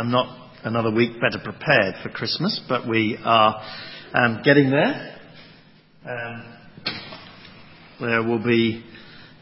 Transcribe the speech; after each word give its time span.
I'm 0.00 0.10
not 0.10 0.34
another 0.64 0.90
week 0.90 1.20
better 1.20 1.44
prepared 1.44 1.96
for 2.02 2.08
Christmas, 2.08 2.58
but 2.66 2.88
we 2.88 3.18
are 3.22 3.62
um, 4.14 4.40
getting 4.42 4.70
there. 4.70 5.18
Um, 6.06 6.56
there 8.00 8.22
will 8.22 8.42
be 8.42 8.82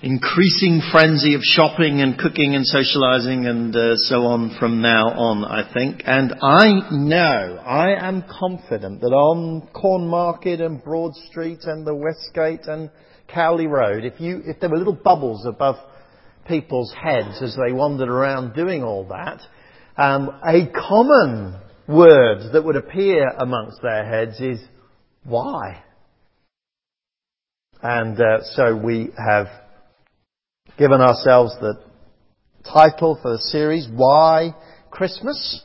increasing 0.02 0.82
frenzy 0.90 1.34
of 1.34 1.42
shopping 1.42 2.00
and 2.00 2.18
cooking 2.18 2.56
and 2.56 2.66
socializing 2.66 3.46
and 3.46 3.76
uh, 3.76 3.94
so 3.98 4.24
on 4.24 4.56
from 4.58 4.82
now 4.82 5.06
on, 5.10 5.44
I 5.44 5.72
think. 5.72 6.02
And 6.04 6.34
I 6.42 6.90
know, 6.90 7.62
I 7.64 8.08
am 8.08 8.24
confident 8.28 9.00
that 9.02 9.12
on 9.12 9.68
Cornmarket 9.72 10.60
and 10.60 10.82
Broad 10.82 11.14
Street 11.30 11.60
and 11.66 11.86
the 11.86 11.94
Westgate 11.94 12.66
and 12.66 12.90
Cowley 13.28 13.68
Road, 13.68 14.04
if 14.04 14.18
you, 14.18 14.42
if 14.44 14.58
there 14.58 14.70
were 14.70 14.78
little 14.78 14.92
bubbles 15.04 15.46
above 15.46 15.76
people's 16.48 16.92
heads 17.00 17.40
as 17.42 17.56
they 17.64 17.72
wandered 17.72 18.08
around 18.08 18.56
doing 18.56 18.82
all 18.82 19.06
that, 19.10 19.40
um, 19.98 20.30
a 20.44 20.68
common 20.88 21.60
word 21.88 22.52
that 22.52 22.64
would 22.64 22.76
appear 22.76 23.28
amongst 23.38 23.82
their 23.82 24.06
heads 24.06 24.40
is 24.40 24.60
why? 25.24 25.82
And 27.82 28.18
uh, 28.20 28.42
so 28.54 28.76
we 28.76 29.10
have 29.18 29.48
given 30.78 31.00
ourselves 31.00 31.52
the 31.60 31.80
title 32.64 33.18
for 33.20 33.32
the 33.32 33.38
series, 33.38 33.88
Why 33.92 34.54
Christmas? 34.90 35.64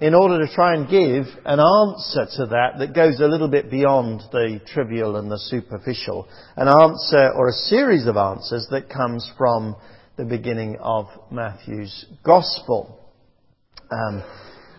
In 0.00 0.14
order 0.14 0.46
to 0.46 0.54
try 0.54 0.74
and 0.74 0.88
give 0.88 1.26
an 1.44 1.60
answer 1.60 2.26
to 2.36 2.46
that 2.46 2.78
that 2.78 2.94
goes 2.94 3.20
a 3.20 3.26
little 3.26 3.48
bit 3.48 3.70
beyond 3.70 4.20
the 4.32 4.60
trivial 4.66 5.16
and 5.16 5.30
the 5.30 5.38
superficial. 5.38 6.26
An 6.56 6.68
answer 6.68 7.32
or 7.34 7.48
a 7.48 7.52
series 7.52 8.06
of 8.06 8.16
answers 8.16 8.66
that 8.70 8.88
comes 8.88 9.30
from 9.36 9.76
the 10.16 10.24
beginning 10.24 10.78
of 10.80 11.06
Matthew's 11.30 12.06
Gospel. 12.24 12.99
Um, 13.90 14.22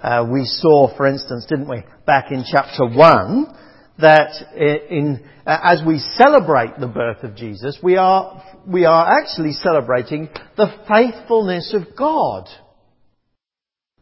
uh, 0.01 0.25
we 0.31 0.45
saw, 0.45 0.95
for 0.95 1.05
instance, 1.05 1.45
didn't 1.47 1.70
we, 1.70 1.83
back 2.05 2.31
in 2.31 2.45
chapter 2.49 2.88
1, 2.88 3.57
that 3.99 4.31
in, 4.55 5.23
uh, 5.45 5.57
as 5.63 5.81
we 5.85 5.99
celebrate 6.15 6.79
the 6.79 6.87
birth 6.87 7.23
of 7.23 7.35
Jesus, 7.35 7.77
we 7.84 7.98
are, 7.98 8.41
we 8.65 8.85
are 8.85 9.20
actually 9.20 9.51
celebrating 9.51 10.29
the 10.55 10.73
faithfulness 10.87 11.76
of 11.76 11.95
God. 11.95 12.48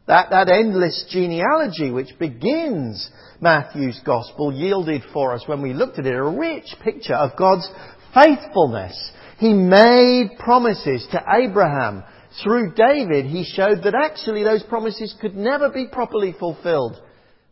That, 0.06 0.30
that 0.30 0.48
endless 0.48 1.06
genealogy 1.10 1.90
which 1.90 2.18
begins 2.18 3.10
Matthew's 3.40 4.00
gospel 4.04 4.52
yielded 4.52 5.02
for 5.12 5.34
us 5.34 5.42
when 5.46 5.60
we 5.60 5.72
looked 5.72 5.98
at 5.98 6.06
it 6.06 6.14
a 6.14 6.22
rich 6.22 6.66
picture 6.82 7.14
of 7.14 7.36
God's 7.36 7.68
faithfulness. 8.14 9.10
He 9.38 9.52
made 9.52 10.30
promises 10.38 11.06
to 11.12 11.24
Abraham 11.42 12.04
through 12.42 12.74
David, 12.74 13.26
he 13.26 13.44
showed 13.44 13.82
that 13.82 13.94
actually 13.94 14.44
those 14.44 14.62
promises 14.62 15.14
could 15.20 15.36
never 15.36 15.68
be 15.68 15.88
properly 15.88 16.34
fulfilled 16.38 17.00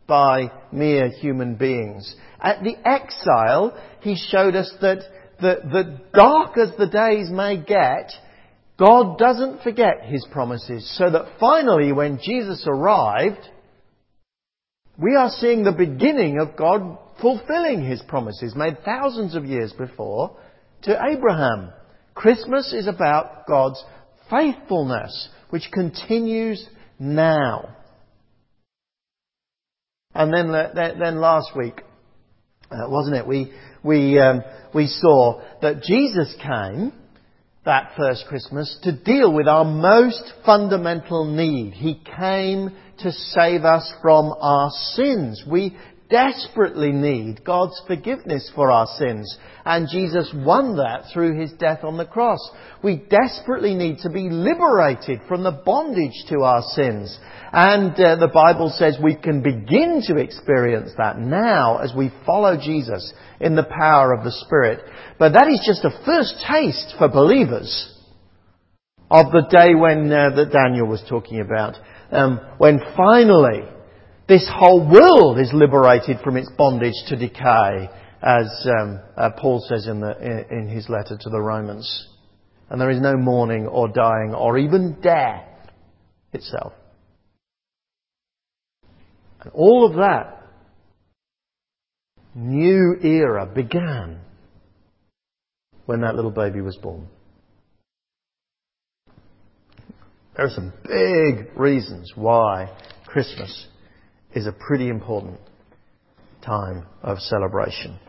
by 0.07 0.51
mere 0.71 1.09
human 1.09 1.55
beings. 1.55 2.15
At 2.39 2.63
the 2.63 2.75
exile, 2.87 3.77
he 4.01 4.15
showed 4.15 4.55
us 4.55 4.73
that 4.81 4.99
the, 5.39 5.57
the 5.71 5.99
dark 6.13 6.57
as 6.57 6.75
the 6.77 6.87
days 6.87 7.29
may 7.29 7.57
get, 7.57 8.11
God 8.77 9.17
doesn't 9.17 9.61
forget 9.61 10.05
his 10.05 10.25
promises. 10.31 10.89
So 10.97 11.09
that 11.09 11.39
finally, 11.39 11.91
when 11.91 12.19
Jesus 12.23 12.65
arrived, 12.67 13.45
we 14.97 15.15
are 15.15 15.29
seeing 15.29 15.63
the 15.63 15.71
beginning 15.71 16.39
of 16.39 16.57
God 16.57 16.97
fulfilling 17.21 17.85
his 17.85 18.01
promises 18.07 18.55
made 18.55 18.83
thousands 18.83 19.35
of 19.35 19.45
years 19.45 19.73
before 19.73 20.37
to 20.83 20.99
Abraham. 21.11 21.71
Christmas 22.15 22.73
is 22.73 22.87
about 22.87 23.45
God's 23.47 23.83
faithfulness, 24.29 25.29
which 25.49 25.69
continues 25.71 26.65
now. 26.99 27.75
And 30.13 30.33
then, 30.33 30.51
then 30.99 31.19
last 31.19 31.55
week, 31.55 31.81
uh, 32.71 32.89
wasn't 32.89 33.15
it? 33.15 33.27
We 33.27 33.51
we 33.83 34.19
um, 34.19 34.43
we 34.73 34.87
saw 34.87 35.41
that 35.61 35.81
Jesus 35.83 36.35
came 36.41 36.93
that 37.65 37.91
first 37.97 38.25
Christmas 38.27 38.79
to 38.83 38.91
deal 38.91 39.33
with 39.33 39.47
our 39.47 39.65
most 39.65 40.33
fundamental 40.45 41.25
need. 41.25 41.73
He 41.73 42.01
came 42.17 42.75
to 42.99 43.11
save 43.11 43.63
us 43.63 43.91
from 44.01 44.33
our 44.39 44.69
sins. 44.93 45.43
We 45.49 45.77
desperately 46.09 46.91
need 46.91 47.43
God's 47.43 47.79
forgiveness 47.85 48.51
for 48.55 48.71
our 48.71 48.87
sins. 48.97 49.37
And 49.65 49.87
Jesus 49.89 50.31
won 50.33 50.77
that 50.77 51.05
through 51.13 51.39
his 51.39 51.51
death 51.53 51.83
on 51.83 51.97
the 51.97 52.05
cross. 52.05 52.39
We 52.83 53.03
desperately 53.09 53.75
need 53.75 53.99
to 53.99 54.09
be 54.09 54.29
liberated 54.29 55.21
from 55.27 55.43
the 55.43 55.61
bondage 55.63 56.25
to 56.29 56.41
our 56.41 56.63
sins. 56.73 57.17
And 57.51 57.93
uh, 57.93 58.15
the 58.15 58.31
Bible 58.33 58.73
says 58.75 58.97
we 59.01 59.15
can 59.15 59.41
begin 59.41 60.01
to 60.07 60.17
experience 60.17 60.91
that 60.97 61.19
now 61.19 61.77
as 61.77 61.93
we 61.95 62.11
follow 62.25 62.57
Jesus 62.57 63.13
in 63.39 63.55
the 63.55 63.63
power 63.63 64.13
of 64.13 64.23
the 64.23 64.31
Spirit. 64.31 64.79
But 65.19 65.33
that 65.33 65.47
is 65.47 65.63
just 65.65 65.85
a 65.85 66.05
first 66.05 66.43
taste 66.49 66.95
for 66.97 67.07
believers 67.07 67.95
of 69.11 69.31
the 69.31 69.47
day 69.49 69.75
when 69.75 70.11
uh, 70.11 70.35
that 70.35 70.51
Daniel 70.51 70.87
was 70.87 71.03
talking 71.07 71.41
about. 71.41 71.75
Um, 72.11 72.39
when 72.57 72.79
finally 72.97 73.63
this 74.29 74.47
whole 74.47 74.87
world 74.87 75.39
is 75.39 75.51
liberated 75.53 76.19
from 76.23 76.37
its 76.37 76.49
bondage 76.55 76.93
to 77.07 77.15
decay, 77.15 77.89
as 78.21 78.67
um, 78.79 78.99
uh, 79.17 79.31
Paul 79.35 79.65
says 79.67 79.87
in, 79.87 79.99
the, 79.99 80.15
in, 80.21 80.59
in 80.59 80.67
his 80.69 80.87
letter 80.87 81.17
to 81.19 81.29
the 81.29 81.41
Romans. 81.41 82.07
And 82.69 82.79
there 82.79 82.91
is 82.91 83.01
no 83.01 83.17
mourning 83.17 83.65
or 83.65 83.87
dying 83.87 84.35
or 84.35 84.59
even 84.59 85.01
death 85.01 85.47
itself. 86.31 86.73
And 89.41 89.51
all 89.51 89.87
of 89.89 89.95
that 89.95 90.43
new 92.35 92.97
era 93.01 93.47
began 93.47 94.19
when 95.87 96.01
that 96.01 96.15
little 96.15 96.29
baby 96.29 96.61
was 96.61 96.77
born. 96.77 97.07
There 100.35 100.45
are 100.45 100.51
some 100.51 100.71
big 100.83 101.57
reasons 101.57 102.11
why 102.15 102.77
Christmas 103.07 103.67
is 104.33 104.47
a 104.47 104.51
pretty 104.51 104.89
important 104.89 105.39
time 106.41 106.85
of 107.01 107.19
celebration. 107.19 107.99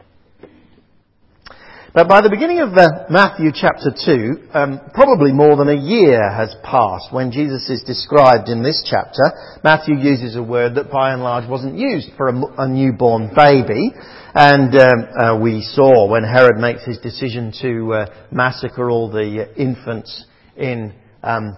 But 1.93 2.07
by 2.07 2.21
the 2.21 2.31
beginning 2.31 2.61
of 2.61 2.71
uh, 2.71 3.11
Matthew 3.11 3.51
chapter 3.53 3.91
2, 3.91 4.55
um, 4.55 4.81
probably 4.95 5.33
more 5.33 5.57
than 5.57 5.69
a 5.69 5.75
year 5.75 6.23
has 6.31 6.55
passed 6.63 7.13
when 7.13 7.33
Jesus 7.33 7.69
is 7.69 7.83
described 7.83 8.49
in 8.49 8.63
this 8.63 8.87
chapter. 8.89 9.35
Matthew 9.65 9.97
uses 9.97 10.37
a 10.37 10.43
word 10.43 10.77
that 10.77 10.93
by 10.93 11.13
and 11.13 11.21
large 11.21 11.51
wasn't 11.51 11.77
used 11.77 12.11
for 12.17 12.29
a, 12.29 12.63
a 12.63 12.69
newborn 12.69 13.35
baby. 13.35 13.91
And 14.35 14.73
um, 14.77 15.09
uh, 15.19 15.39
we 15.41 15.63
saw 15.63 16.09
when 16.09 16.23
Herod 16.23 16.59
makes 16.59 16.85
his 16.85 16.99
decision 16.99 17.53
to 17.61 17.93
uh, 17.93 18.07
massacre 18.31 18.89
all 18.89 19.11
the 19.11 19.49
uh, 19.51 19.55
infants 19.61 20.27
in 20.57 20.95
um, 21.25 21.57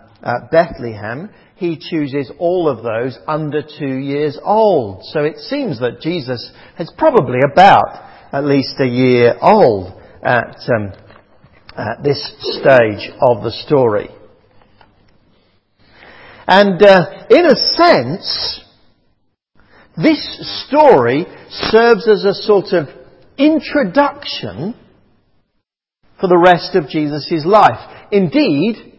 Bethlehem, 0.50 1.28
he 1.62 1.78
chooses 1.78 2.28
all 2.40 2.68
of 2.68 2.82
those 2.82 3.16
under 3.28 3.62
two 3.62 3.96
years 3.96 4.36
old. 4.42 5.04
So 5.04 5.20
it 5.20 5.38
seems 5.38 5.78
that 5.78 6.00
Jesus 6.00 6.50
is 6.76 6.92
probably 6.98 7.38
about 7.52 7.86
at 8.32 8.44
least 8.44 8.80
a 8.80 8.86
year 8.86 9.36
old 9.40 9.92
at, 10.24 10.56
um, 10.74 10.92
at 11.76 12.02
this 12.02 12.20
stage 12.40 13.12
of 13.20 13.44
the 13.44 13.52
story. 13.64 14.08
And 16.48 16.82
uh, 16.82 17.26
in 17.30 17.46
a 17.46 17.54
sense, 17.54 18.64
this 19.96 20.66
story 20.66 21.26
serves 21.70 22.08
as 22.08 22.24
a 22.24 22.34
sort 22.34 22.72
of 22.72 22.88
introduction 23.38 24.74
for 26.20 26.28
the 26.28 26.42
rest 26.44 26.74
of 26.74 26.88
Jesus' 26.88 27.44
life. 27.46 28.08
Indeed, 28.10 28.98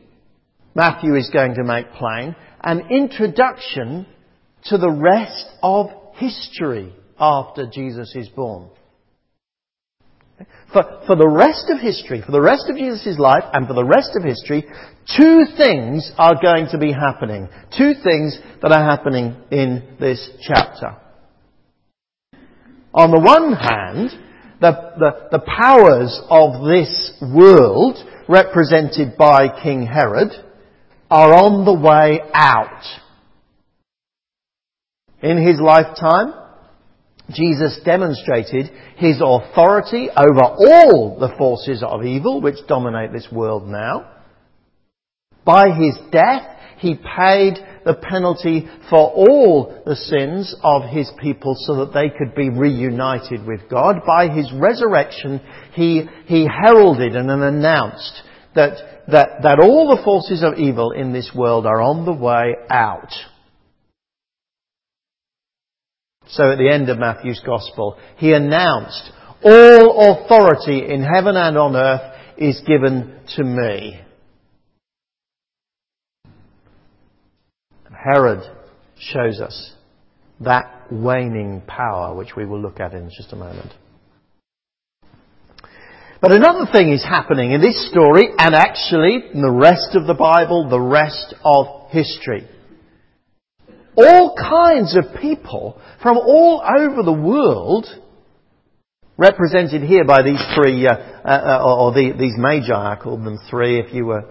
Matthew 0.74 1.16
is 1.16 1.30
going 1.32 1.56
to 1.56 1.64
make 1.66 1.92
plain 1.92 2.36
an 2.64 2.88
introduction 2.90 4.06
to 4.66 4.78
the 4.78 4.90
rest 4.90 5.46
of 5.62 5.88
history 6.16 6.94
after 7.20 7.68
Jesus 7.68 8.16
is 8.16 8.30
born. 8.30 8.70
For, 10.72 11.02
for 11.06 11.16
the 11.16 11.28
rest 11.28 11.70
of 11.70 11.80
history, 11.80 12.24
for 12.26 12.32
the 12.32 12.42
rest 12.42 12.66
of 12.68 12.78
Jesus' 12.78 13.20
life, 13.20 13.44
and 13.54 13.68
for 13.68 13.74
the 13.74 13.86
rest 13.86 14.12
of 14.16 14.24
history, 14.24 14.66
two 15.16 15.46
things 15.56 16.12
are 16.18 16.42
going 16.42 16.68
to 16.72 16.78
be 16.78 16.92
happening. 16.92 17.48
Two 17.78 17.94
things 18.04 18.38
that 18.62 18.72
are 18.72 18.84
happening 18.84 19.36
in 19.52 19.96
this 20.00 20.30
chapter. 20.42 20.98
On 22.94 23.12
the 23.12 23.20
one 23.20 23.54
hand, 23.54 24.10
the, 24.60 24.72
the, 24.98 25.38
the 25.38 25.44
powers 25.46 26.20
of 26.30 26.66
this 26.66 27.14
world, 27.22 27.98
represented 28.28 29.18
by 29.18 29.62
King 29.62 29.86
Herod, 29.86 30.32
are 31.14 31.32
on 31.36 31.64
the 31.64 31.74
way 31.74 32.20
out. 32.34 32.82
In 35.22 35.38
his 35.38 35.62
lifetime, 35.62 36.34
Jesus 37.30 37.80
demonstrated 37.86 38.72
his 38.98 39.22
authority 39.22 40.10
over 40.10 40.44
all 40.44 41.20
the 41.20 41.36
forces 41.38 41.84
of 41.88 42.04
evil 42.04 42.42
which 42.42 42.66
dominate 42.68 43.14
this 43.14 43.28
world 43.32 43.68
now. 43.68 44.12
By 45.46 45.70
his 45.70 45.96
death, 46.12 46.48
he 46.80 46.96
paid 46.96 47.60
the 47.86 47.94
penalty 47.94 48.68
for 48.90 49.12
all 49.12 49.84
the 49.86 49.96
sins 49.96 50.56
of 50.64 50.90
his 50.90 51.12
people 51.22 51.56
so 51.60 51.86
that 51.86 51.94
they 51.94 52.10
could 52.10 52.34
be 52.34 52.50
reunited 52.50 53.46
with 53.46 53.70
God. 53.70 53.98
By 54.08 54.30
his 54.30 54.52
resurrection, 54.52 55.42
he, 55.74 56.06
he 56.26 56.48
heralded 56.48 57.16
and 57.16 57.30
announced 57.30 58.24
that, 58.56 59.04
that, 59.08 59.42
that 59.44 59.60
all 59.60 59.96
the 59.96 60.04
forces 60.04 60.44
of 60.44 60.58
evil 60.58 60.92
in 60.92 61.14
this 61.14 61.32
world 61.36 61.66
are 61.66 61.82
on 61.82 62.06
the 62.06 62.14
way 62.14 62.56
out. 62.70 63.12
So 66.28 66.52
at 66.52 66.58
the 66.58 66.70
end 66.70 66.90
of 66.90 66.98
Matthew's 66.98 67.42
Gospel, 67.46 67.98
he 68.18 68.34
announced, 68.34 69.12
all 69.44 70.24
authority 70.24 70.86
in 70.90 71.04
heaven 71.04 71.36
and 71.36 71.58
on 71.58 71.76
earth 71.76 72.14
is 72.38 72.62
given 72.66 73.20
to 73.36 73.44
me. 73.44 74.00
Herod 77.92 78.42
shows 79.00 79.40
us 79.40 79.74
that 80.40 80.88
waning 80.92 81.62
power, 81.68 82.16
which 82.16 82.36
we 82.36 82.46
will 82.46 82.62
look 82.62 82.80
at 82.80 82.94
in 82.94 83.10
just 83.16 83.32
a 83.32 83.36
moment. 83.36 83.74
But 86.24 86.32
another 86.32 86.72
thing 86.72 86.94
is 86.94 87.04
happening 87.04 87.52
in 87.52 87.60
this 87.60 87.90
story, 87.90 88.30
and 88.38 88.56
actually 88.56 89.26
in 89.34 89.42
the 89.42 89.52
rest 89.52 89.90
of 89.94 90.08
the 90.08 90.14
Bible, 90.14 90.70
the 90.70 90.80
rest 90.80 91.36
of 91.44 91.92
history. 91.92 92.48
All 93.98 94.34
kinds 94.34 94.96
of 94.96 95.20
people 95.20 95.82
from 96.02 96.16
all 96.16 96.64
over 96.64 97.04
the 97.04 97.12
world, 97.12 97.88
represented 99.18 99.82
here 99.82 100.06
by 100.06 100.22
these 100.22 100.42
three, 100.56 100.88
uh, 100.88 100.94
uh, 100.94 101.62
or 101.62 101.92
the, 101.92 102.14
these 102.18 102.36
magi, 102.38 102.72
I 102.72 102.96
called 102.96 103.26
them 103.26 103.38
three 103.50 103.78
if 103.82 103.94
you 103.94 104.06
were 104.06 104.24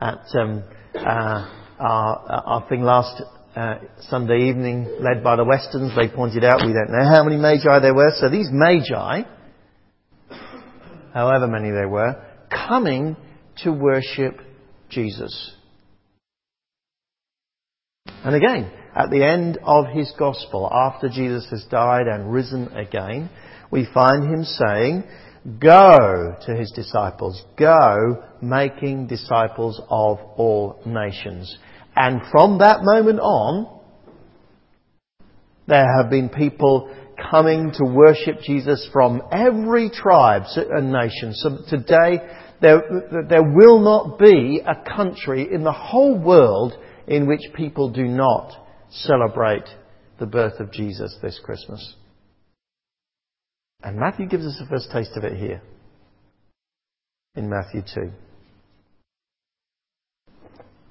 at 0.00 0.24
um, 0.40 0.64
uh, 0.94 1.50
our, 1.78 2.42
our 2.46 2.68
thing 2.70 2.80
last 2.80 3.22
uh, 3.54 3.74
Sunday 4.08 4.48
evening, 4.48 4.96
led 4.98 5.22
by 5.22 5.36
the 5.36 5.44
Westerns, 5.44 5.92
they 5.94 6.08
pointed 6.08 6.42
out 6.42 6.64
we 6.64 6.72
don't 6.72 6.90
know 6.90 7.04
how 7.14 7.22
many 7.22 7.36
magi 7.36 7.80
there 7.80 7.94
were. 7.94 8.12
So 8.18 8.30
these 8.30 8.48
magi, 8.50 9.24
however 11.14 11.46
many 11.46 11.70
there 11.70 11.88
were, 11.88 12.22
coming 12.50 13.16
to 13.62 13.72
worship 13.72 14.38
Jesus. 14.90 15.52
And 18.06 18.34
again, 18.34 18.70
at 18.94 19.10
the 19.10 19.24
end 19.24 19.58
of 19.62 19.86
his 19.86 20.12
gospel, 20.18 20.68
after 20.72 21.08
Jesus 21.08 21.46
has 21.50 21.64
died 21.70 22.06
and 22.06 22.32
risen 22.32 22.68
again, 22.68 23.30
we 23.70 23.86
find 23.94 24.24
him 24.24 24.44
saying, 24.44 25.04
Go 25.60 26.36
to 26.46 26.56
his 26.56 26.72
disciples. 26.74 27.42
Go 27.58 28.24
making 28.40 29.08
disciples 29.08 29.80
of 29.90 30.18
all 30.36 30.80
nations. 30.86 31.54
And 31.94 32.22
from 32.30 32.58
that 32.58 32.78
moment 32.82 33.20
on, 33.20 33.80
there 35.66 35.86
have 35.98 36.10
been 36.10 36.30
people 36.30 36.94
coming 37.30 37.72
to 37.78 37.84
worship 37.84 38.40
Jesus 38.40 38.88
from 38.92 39.22
every 39.32 39.90
tribe 39.90 40.44
and 40.56 40.92
nation. 40.92 41.32
So 41.34 41.58
today, 41.68 42.20
there, 42.60 42.82
there 43.28 43.42
will 43.42 43.80
not 43.80 44.18
be 44.18 44.60
a 44.64 44.96
country 44.96 45.48
in 45.52 45.64
the 45.64 45.72
whole 45.72 46.18
world 46.18 46.74
in 47.06 47.26
which 47.26 47.42
people 47.54 47.90
do 47.90 48.04
not 48.04 48.52
celebrate 48.90 49.66
the 50.18 50.26
birth 50.26 50.60
of 50.60 50.72
Jesus 50.72 51.16
this 51.22 51.40
Christmas. 51.42 51.94
And 53.82 53.98
Matthew 53.98 54.26
gives 54.26 54.46
us 54.46 54.60
a 54.64 54.68
first 54.68 54.90
taste 54.90 55.16
of 55.16 55.24
it 55.24 55.36
here 55.36 55.60
in 57.34 57.50
Matthew 57.50 57.82
2. 57.82 58.12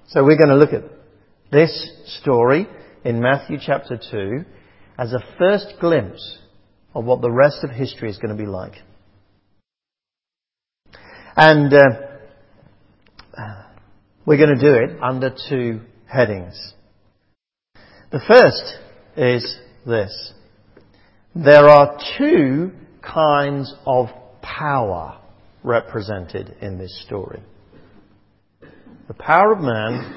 So 0.08 0.24
we're 0.24 0.38
going 0.38 0.50
to 0.50 0.56
look 0.56 0.74
at 0.74 0.84
this 1.52 1.92
story 2.22 2.68
in 3.04 3.20
Matthew 3.20 3.58
chapter 3.60 3.98
2 3.98 4.46
as 4.98 5.13
a 5.13 5.24
first 5.38 5.74
glimpse 5.80 6.40
of 6.94 7.06
what 7.06 7.22
the 7.22 7.31
rest 7.31 7.63
of 7.63 7.72
history 7.72 8.10
is 8.10 8.18
going 8.18 8.36
to 8.36 8.42
be 8.42 8.50
like. 8.50 8.75
And 11.36 11.74
uh, 11.74 11.84
we're 14.25 14.38
going 14.38 14.56
to 14.56 14.62
do 14.62 14.74
it 14.74 15.01
under 15.01 15.36
two 15.50 15.81
headings. 16.06 16.74
The 18.12 18.22
first 18.28 18.78
is 19.18 19.57
this. 19.86 20.34
There 21.34 21.68
are 21.68 22.00
two 22.19 22.72
kinds 23.01 23.74
of 23.88 24.10
power 24.44 25.19
represented 25.63 26.56
in 26.62 26.78
this 26.78 27.04
story. 27.06 27.42
The 29.07 29.16
power 29.16 29.54
of 29.54 29.60
man, 29.62 30.16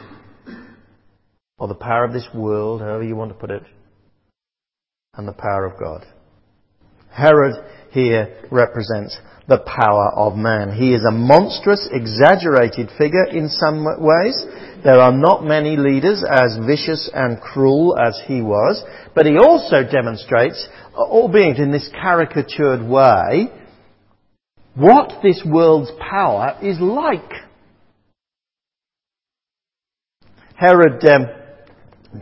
or 1.59 1.69
the 1.69 1.75
power 1.75 2.05
of 2.05 2.13
this 2.13 2.29
world, 2.35 2.83
however 2.83 3.03
you 3.03 3.17
want 3.17 3.31
to 3.31 3.39
put 3.39 3.51
it, 3.51 3.63
and 5.17 5.27
the 5.27 5.33
power 5.33 5.65
of 5.65 5.79
God. 5.79 6.07
Herod 7.11 7.55
here 7.91 8.43
represents 8.51 9.17
the 9.49 9.59
power 9.59 10.13
of 10.15 10.37
man. 10.37 10.73
He 10.73 10.93
is 10.93 11.05
a 11.05 11.13
monstrous, 11.13 11.89
exaggerated 11.93 12.91
figure 12.99 13.27
in 13.31 13.49
some 13.49 13.85
ways. 13.85 14.45
There 14.85 14.99
are 14.99 15.13
not 15.13 15.45
many 15.45 15.77
leaders 15.77 16.23
as 16.29 16.59
vicious 16.67 17.11
and 17.15 17.41
cruel 17.41 17.97
as 17.99 18.21
he 18.27 18.43
was, 18.43 18.85
but 19.15 19.27
he 19.27 19.39
also 19.39 19.83
demonstrates, 19.91 20.67
albeit 20.95 21.59
in 21.59 21.71
this 21.71 21.89
caricatured 22.01 22.87
way, 22.87 23.49
what 24.75 25.23
this 25.23 25.43
world's 25.47 25.93
power 25.99 26.59
is 26.63 26.79
like. 26.81 27.33
Herod 30.57 31.05
um, 31.05 31.27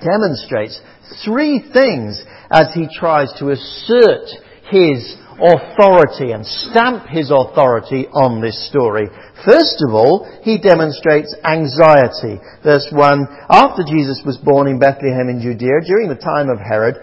demonstrates 0.00 0.80
three 1.24 1.62
things 1.72 2.22
as 2.50 2.68
he 2.74 2.88
tries 2.92 3.32
to 3.38 3.50
assert 3.50 4.28
his 4.70 5.16
authority 5.34 6.30
and 6.30 6.46
stamp 6.46 7.06
his 7.08 7.30
authority 7.30 8.06
on 8.08 8.40
this 8.40 8.68
story. 8.68 9.08
First 9.44 9.82
of 9.86 9.94
all, 9.94 10.26
he 10.42 10.58
demonstrates 10.58 11.34
anxiety. 11.44 12.40
Verse 12.62 12.86
1, 12.92 13.26
after 13.50 13.82
Jesus 13.82 14.22
was 14.24 14.38
born 14.38 14.68
in 14.68 14.78
Bethlehem 14.78 15.28
in 15.28 15.42
Judea 15.42 15.82
during 15.86 16.08
the 16.08 16.14
time 16.14 16.48
of 16.48 16.58
Herod, 16.58 16.96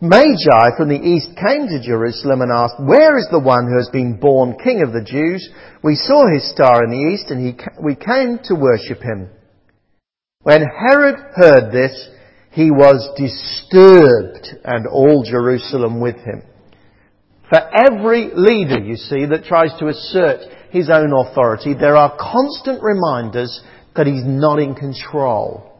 Magi 0.00 0.76
from 0.76 0.90
the 0.90 1.00
east 1.00 1.28
came 1.40 1.68
to 1.68 1.82
Jerusalem 1.82 2.42
and 2.42 2.52
asked, 2.52 2.76
Where 2.78 3.16
is 3.18 3.28
the 3.30 3.40
one 3.40 3.66
who 3.66 3.78
has 3.78 3.88
been 3.90 4.20
born 4.20 4.58
King 4.62 4.82
of 4.82 4.92
the 4.92 5.02
Jews? 5.02 5.48
We 5.82 5.96
saw 5.96 6.28
his 6.28 6.50
star 6.52 6.84
in 6.84 6.90
the 6.90 7.14
east 7.14 7.30
and 7.30 7.40
he, 7.40 7.56
we 7.82 7.96
came 7.96 8.38
to 8.44 8.54
worship 8.54 9.02
him. 9.02 9.30
When 10.42 10.62
Herod 10.62 11.16
heard 11.34 11.72
this, 11.72 12.08
he 12.56 12.70
was 12.70 13.06
disturbed 13.18 14.48
and 14.64 14.86
all 14.86 15.22
Jerusalem 15.30 16.00
with 16.00 16.16
him. 16.16 16.42
For 17.50 17.60
every 17.60 18.30
leader, 18.34 18.82
you 18.82 18.96
see, 18.96 19.26
that 19.26 19.44
tries 19.44 19.78
to 19.78 19.88
assert 19.88 20.40
his 20.70 20.88
own 20.88 21.12
authority, 21.12 21.74
there 21.74 21.96
are 21.96 22.16
constant 22.18 22.82
reminders 22.82 23.60
that 23.94 24.06
he's 24.06 24.24
not 24.24 24.58
in 24.58 24.74
control. 24.74 25.70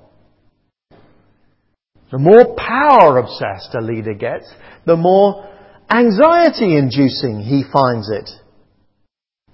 The 2.12 2.18
more 2.18 2.54
power 2.54 3.21
obsessed 3.21 3.75
a 3.75 3.80
leader 3.80 4.12
gets, 4.12 4.47
the 4.85 4.97
more 4.97 5.49
anxiety 5.90 6.76
inducing 6.76 7.40
he 7.40 7.64
finds 7.73 8.11
it. 8.11 8.28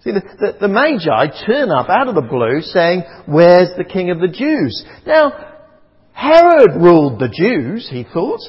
See, 0.03 0.11
the, 0.11 0.23
the, 0.41 0.59
the, 0.63 0.69
Magi 0.69 1.47
turn 1.47 1.71
up 1.71 1.89
out 1.89 2.09
of 2.09 2.17
the 2.17 2.21
blue 2.29 2.63
saying, 2.63 3.05
Where's 3.27 3.71
the 3.79 3.85
King 3.85 4.11
of 4.11 4.19
the 4.19 4.27
Jews? 4.27 4.85
Now, 5.07 5.52
Herod 6.13 6.81
ruled 6.81 7.19
the 7.19 7.29
Jews, 7.29 7.89
he 7.91 8.05
thought. 8.05 8.41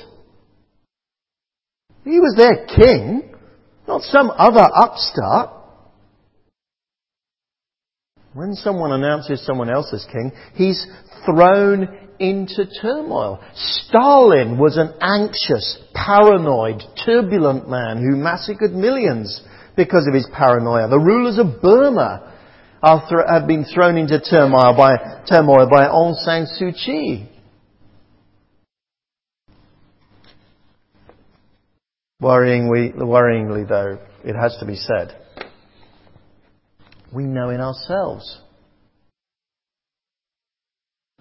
He 2.04 2.20
was 2.20 2.36
their 2.38 2.66
king. 2.66 3.34
Not 3.88 4.02
some 4.02 4.32
other 4.32 4.68
upstart. 4.74 5.50
When 8.34 8.56
someone 8.56 8.92
announces 8.92 9.46
someone 9.46 9.70
else 9.70 9.94
as 9.94 10.06
king, 10.12 10.32
he's 10.56 10.86
thrown 11.26 11.88
into 12.20 12.66
turmoil. 12.82 13.40
Stalin 13.54 14.58
was 14.58 14.78
an 14.78 14.94
anxious, 15.02 15.80
paranoid, 15.94 16.82
turbulent 17.06 17.70
man 17.70 17.98
who 17.98 18.16
massacred 18.16 18.72
millions 18.72 19.42
because 19.76 20.08
of 20.08 20.14
his 20.14 20.28
paranoia. 20.34 20.88
The 20.88 21.00
rulers 21.00 21.38
of 21.38 21.62
Burma 21.62 22.34
th- 22.84 23.26
have 23.30 23.48
been 23.48 23.66
thrown 23.66 23.98
into 23.98 24.20
turmoil 24.20 24.76
by, 24.76 24.96
turmoil 25.30 25.68
by 25.70 25.88
Aung 25.88 26.16
San 26.16 26.46
Suu 26.46 26.74
Kyi. 26.74 27.30
Worryingly, 32.24 32.96
worryingly, 32.96 33.68
though, 33.68 34.00
it 34.24 34.34
has 34.34 34.56
to 34.62 34.66
be 34.66 34.78
said, 34.78 35.14
we 37.12 37.26
know 37.26 37.50
in 37.50 37.60
ourselves 37.60 38.40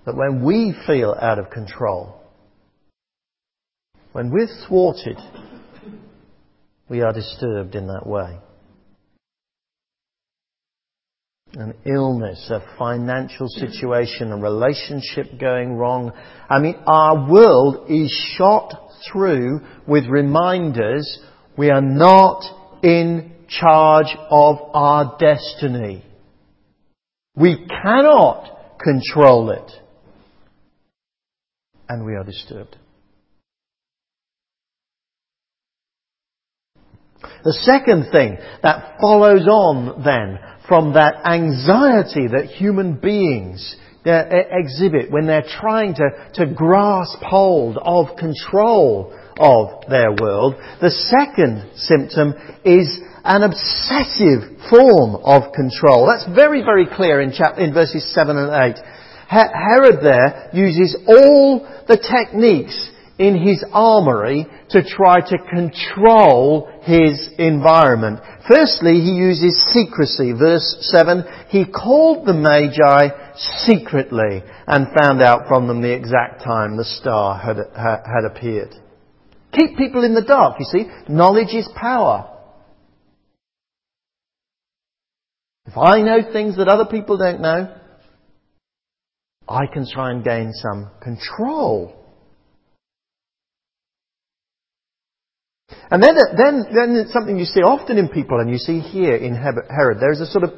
that 0.06 0.14
when 0.14 0.44
we 0.44 0.72
feel 0.86 1.16
out 1.20 1.40
of 1.40 1.50
control, 1.50 2.20
when 4.12 4.30
we're 4.30 4.46
thwarted, 4.68 5.18
we 6.88 7.00
are 7.00 7.12
disturbed 7.12 7.74
in 7.74 7.88
that 7.88 8.06
way. 8.06 8.38
an 11.54 11.74
illness, 11.84 12.50
a 12.50 12.64
financial 12.78 13.46
situation, 13.46 14.32
a 14.32 14.36
relationship 14.38 15.38
going 15.38 15.74
wrong. 15.74 16.10
I 16.48 16.58
mean, 16.60 16.76
our 16.86 17.30
world 17.30 17.90
is 17.90 18.10
shot 18.38 18.72
through 19.10 19.60
with 19.86 20.06
reminders 20.06 21.18
we 21.56 21.70
are 21.70 21.82
not 21.82 22.42
in 22.82 23.32
charge 23.48 24.16
of 24.30 24.56
our 24.72 25.16
destiny. 25.18 26.04
We 27.36 27.66
cannot 27.66 28.78
control 28.78 29.50
it. 29.50 29.70
And 31.88 32.06
we 32.06 32.14
are 32.14 32.24
disturbed. 32.24 32.76
The 37.44 37.52
second 37.52 38.10
thing 38.12 38.38
that 38.62 38.96
follows 39.00 39.46
on 39.46 40.02
then 40.04 40.38
from 40.68 40.94
that 40.94 41.26
anxiety 41.26 42.28
that 42.28 42.54
human 42.56 42.94
beings 42.94 43.76
uh, 44.04 44.24
exhibit 44.50 45.10
when 45.10 45.26
they're 45.26 45.46
trying 45.60 45.94
to, 45.94 46.10
to 46.34 46.46
grasp 46.46 47.18
hold 47.20 47.78
of 47.80 48.16
control 48.16 49.16
of 49.38 49.88
their 49.88 50.12
world. 50.12 50.54
The 50.80 50.90
second 50.90 51.70
symptom 51.76 52.34
is 52.64 53.00
an 53.24 53.42
obsessive 53.42 54.58
form 54.68 55.22
of 55.24 55.52
control. 55.52 56.06
That's 56.06 56.34
very, 56.34 56.62
very 56.62 56.86
clear 56.86 57.20
in, 57.20 57.32
chap- 57.32 57.58
in 57.58 57.72
verses 57.72 58.12
7 58.12 58.36
and 58.36 58.76
8. 58.78 58.84
Herod 59.28 60.00
there 60.02 60.50
uses 60.52 60.96
all 61.06 61.60
the 61.88 61.96
techniques 61.96 62.90
in 63.18 63.36
his 63.36 63.64
armory 63.72 64.46
to 64.70 64.82
try 64.82 65.20
to 65.20 65.38
control 65.48 66.68
his 66.82 67.30
environment. 67.38 68.20
Firstly, 68.48 68.94
he 68.94 69.12
uses 69.12 69.56
secrecy. 69.72 70.32
Verse 70.32 70.76
7, 70.80 71.24
he 71.48 71.64
called 71.64 72.26
the 72.26 72.34
Magi 72.34 73.08
secretly 73.36 74.42
and 74.66 74.86
found 75.00 75.22
out 75.22 75.48
from 75.48 75.66
them 75.66 75.82
the 75.82 75.92
exact 75.92 76.42
time 76.42 76.76
the 76.76 76.84
star 76.84 77.38
had, 77.38 77.56
had 77.76 78.24
appeared. 78.24 78.74
Keep 79.52 79.76
people 79.76 80.04
in 80.04 80.14
the 80.14 80.22
dark, 80.22 80.56
you 80.58 80.66
see. 80.66 80.86
Knowledge 81.08 81.54
is 81.54 81.68
power. 81.74 82.28
If 85.66 85.76
I 85.76 86.02
know 86.02 86.32
things 86.32 86.56
that 86.56 86.68
other 86.68 86.86
people 86.86 87.18
don't 87.18 87.40
know, 87.40 87.74
I 89.48 89.66
can 89.72 89.86
try 89.90 90.10
and 90.10 90.24
gain 90.24 90.52
some 90.52 90.90
control 91.02 92.02
And 95.92 96.02
then, 96.02 96.16
then, 96.38 96.64
then 96.72 96.96
it's 96.96 97.12
something 97.12 97.38
you 97.38 97.44
see 97.44 97.60
often 97.60 97.98
in 97.98 98.08
people, 98.08 98.40
and 98.40 98.48
you 98.48 98.56
see 98.56 98.80
here 98.80 99.14
in 99.14 99.34
Herod. 99.34 100.00
There 100.00 100.10
is 100.10 100.22
a 100.22 100.26
sort 100.26 100.44
of 100.44 100.54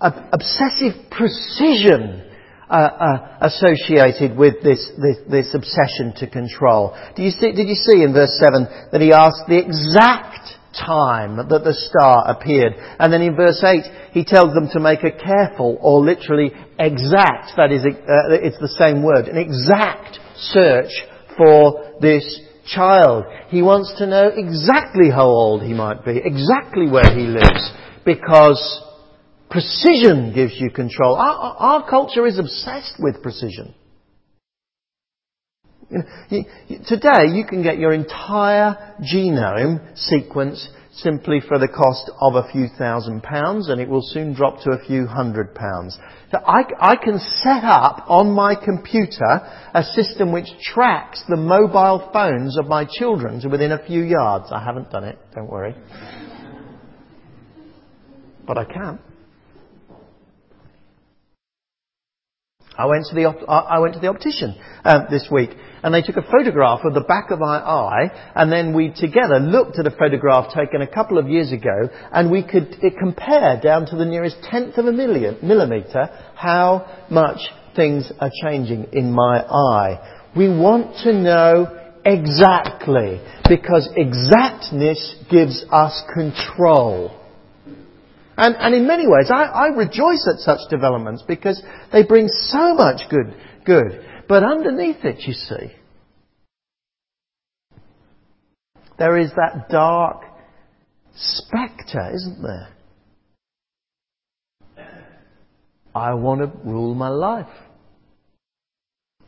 obsessive 0.00 1.10
precision 1.10 2.24
uh, 2.70 2.74
uh, 2.74 3.38
associated 3.40 4.36
with 4.36 4.62
this, 4.62 4.90
this, 4.98 5.16
this, 5.28 5.54
obsession 5.54 6.12
to 6.16 6.28
control. 6.28 6.94
Do 7.16 7.22
you 7.22 7.30
see, 7.30 7.52
did 7.52 7.66
you 7.66 7.74
see 7.74 8.02
in 8.02 8.12
verse 8.12 8.38
7 8.38 8.68
that 8.92 9.00
he 9.00 9.10
asked 9.10 9.48
the 9.48 9.56
exact 9.56 10.52
time 10.76 11.38
that 11.48 11.64
the 11.64 11.72
star 11.72 12.30
appeared? 12.30 12.74
And 12.98 13.10
then 13.10 13.22
in 13.22 13.34
verse 13.34 13.64
8, 13.64 14.12
he 14.12 14.22
tells 14.22 14.52
them 14.52 14.68
to 14.74 14.80
make 14.80 15.02
a 15.02 15.10
careful 15.10 15.78
or 15.80 16.04
literally 16.04 16.52
exact, 16.78 17.56
that 17.56 17.72
is, 17.72 17.86
uh, 17.86 18.36
it's 18.36 18.58
the 18.58 18.76
same 18.78 19.02
word, 19.02 19.28
an 19.28 19.38
exact 19.38 20.18
search 20.36 20.92
for 21.38 21.96
this 22.02 22.40
child. 22.66 23.24
He 23.48 23.62
wants 23.62 23.94
to 23.96 24.06
know 24.06 24.30
exactly 24.36 25.08
how 25.08 25.24
old 25.24 25.62
he 25.62 25.72
might 25.72 26.04
be, 26.04 26.20
exactly 26.22 26.86
where 26.86 27.16
he 27.16 27.24
lives, 27.24 27.72
because 28.04 28.84
precision 29.50 30.32
gives 30.34 30.54
you 30.56 30.70
control. 30.70 31.16
Our, 31.16 31.56
our 31.58 31.90
culture 31.90 32.26
is 32.26 32.38
obsessed 32.38 32.94
with 32.98 33.22
precision. 33.22 33.74
You 35.90 35.98
know, 35.98 36.04
you, 36.68 36.78
today 36.86 37.32
you 37.32 37.44
can 37.46 37.62
get 37.62 37.78
your 37.78 37.92
entire 37.92 38.96
genome 39.00 39.96
sequence 39.96 40.68
simply 40.92 41.40
for 41.46 41.58
the 41.58 41.68
cost 41.68 42.10
of 42.20 42.34
a 42.34 42.50
few 42.50 42.66
thousand 42.76 43.22
pounds 43.22 43.68
and 43.68 43.80
it 43.80 43.88
will 43.88 44.02
soon 44.02 44.34
drop 44.34 44.60
to 44.62 44.70
a 44.72 44.84
few 44.86 45.06
hundred 45.06 45.54
pounds. 45.54 45.96
So 46.30 46.38
I, 46.44 46.62
I 46.80 46.96
can 46.96 47.18
set 47.40 47.64
up 47.64 48.04
on 48.08 48.32
my 48.32 48.54
computer 48.54 49.40
a 49.72 49.82
system 49.82 50.32
which 50.32 50.48
tracks 50.62 51.22
the 51.28 51.36
mobile 51.36 52.10
phones 52.12 52.58
of 52.58 52.66
my 52.66 52.84
children 52.84 53.40
to 53.40 53.48
within 53.48 53.72
a 53.72 53.86
few 53.86 54.02
yards. 54.02 54.46
I 54.50 54.62
haven't 54.62 54.90
done 54.90 55.04
it, 55.04 55.18
don't 55.34 55.50
worry. 55.50 55.74
But 58.46 58.58
I 58.58 58.64
can. 58.64 58.98
I 62.78 62.86
went 62.86 63.06
to 63.06 63.14
the, 63.16 63.26
I 63.48 63.80
went 63.80 63.94
to 63.94 64.00
the 64.00 64.06
optician 64.06 64.54
um, 64.84 65.06
this 65.10 65.26
week 65.32 65.50
and 65.82 65.92
they 65.92 66.00
took 66.00 66.16
a 66.16 66.22
photograph 66.22 66.80
of 66.84 66.94
the 66.94 67.00
back 67.00 67.32
of 67.32 67.40
my 67.40 67.58
eye 67.58 68.30
and 68.36 68.52
then 68.52 68.72
we 68.72 68.92
together 68.94 69.40
looked 69.40 69.80
at 69.80 69.86
a 69.88 69.90
photograph 69.90 70.54
taken 70.54 70.80
a 70.80 70.86
couple 70.86 71.18
of 71.18 71.28
years 71.28 71.50
ago 71.50 71.88
and 72.12 72.30
we 72.30 72.44
could 72.44 72.76
compare 72.96 73.60
down 73.60 73.86
to 73.86 73.96
the 73.96 74.04
nearest 74.04 74.36
tenth 74.44 74.78
of 74.78 74.86
a 74.86 74.92
million, 74.92 75.38
millimetre 75.42 76.08
how 76.36 77.04
much 77.10 77.40
things 77.74 78.12
are 78.20 78.30
changing 78.44 78.86
in 78.92 79.12
my 79.12 79.40
eye. 79.40 80.28
We 80.36 80.48
want 80.48 80.98
to 81.02 81.12
know 81.12 81.76
exactly 82.04 83.20
because 83.48 83.88
exactness 83.96 85.16
gives 85.28 85.64
us 85.72 86.00
control. 86.14 87.17
And, 88.38 88.54
and 88.56 88.72
in 88.72 88.86
many 88.86 89.08
ways, 89.08 89.32
I, 89.34 89.46
I 89.46 89.66
rejoice 89.66 90.24
at 90.32 90.38
such 90.38 90.60
developments 90.70 91.24
because 91.26 91.60
they 91.92 92.04
bring 92.04 92.28
so 92.28 92.72
much 92.72 93.00
good, 93.10 93.34
good. 93.64 94.06
But 94.28 94.44
underneath 94.44 95.04
it, 95.04 95.26
you 95.26 95.32
see, 95.32 95.72
there 98.96 99.18
is 99.18 99.30
that 99.34 99.68
dark 99.68 100.22
spectre, 101.16 102.12
isn't 102.14 102.40
there? 102.40 102.68
I 105.92 106.14
want 106.14 106.40
to 106.40 106.58
rule 106.64 106.94
my 106.94 107.08
life. 107.08 107.46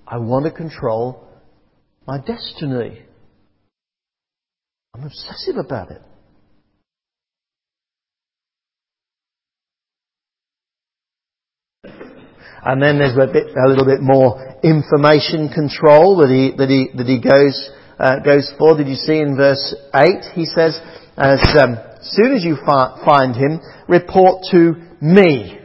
I 0.07 0.19
want 0.19 0.45
to 0.45 0.52
control 0.52 1.26
my 2.07 2.19
destiny. 2.19 3.02
I'm 4.95 5.02
obsessive 5.02 5.57
about 5.57 5.90
it. 5.90 6.02
And 12.64 12.83
then 12.83 12.99
there's 12.99 13.17
a, 13.17 13.33
bit, 13.33 13.57
a 13.57 13.69
little 13.69 13.87
bit 13.87 14.00
more 14.00 14.59
information 14.62 15.49
control 15.49 16.19
that 16.19 16.29
he, 16.29 16.57
that 16.57 16.69
he, 16.69 16.88
that 16.97 17.07
he 17.07 17.21
goes, 17.21 17.71
uh, 17.99 18.21
goes 18.21 18.52
for. 18.59 18.76
Did 18.76 18.88
you 18.88 18.97
see 18.97 19.19
in 19.19 19.37
verse 19.37 19.75
8? 19.95 20.35
He 20.35 20.45
says, 20.45 20.79
as 21.17 21.40
um, 21.61 21.79
soon 22.02 22.35
as 22.35 22.45
you 22.45 22.57
fi- 22.64 23.00
find 23.05 23.35
him, 23.35 23.61
report 23.88 24.45
to 24.50 24.75
me. 25.00 25.59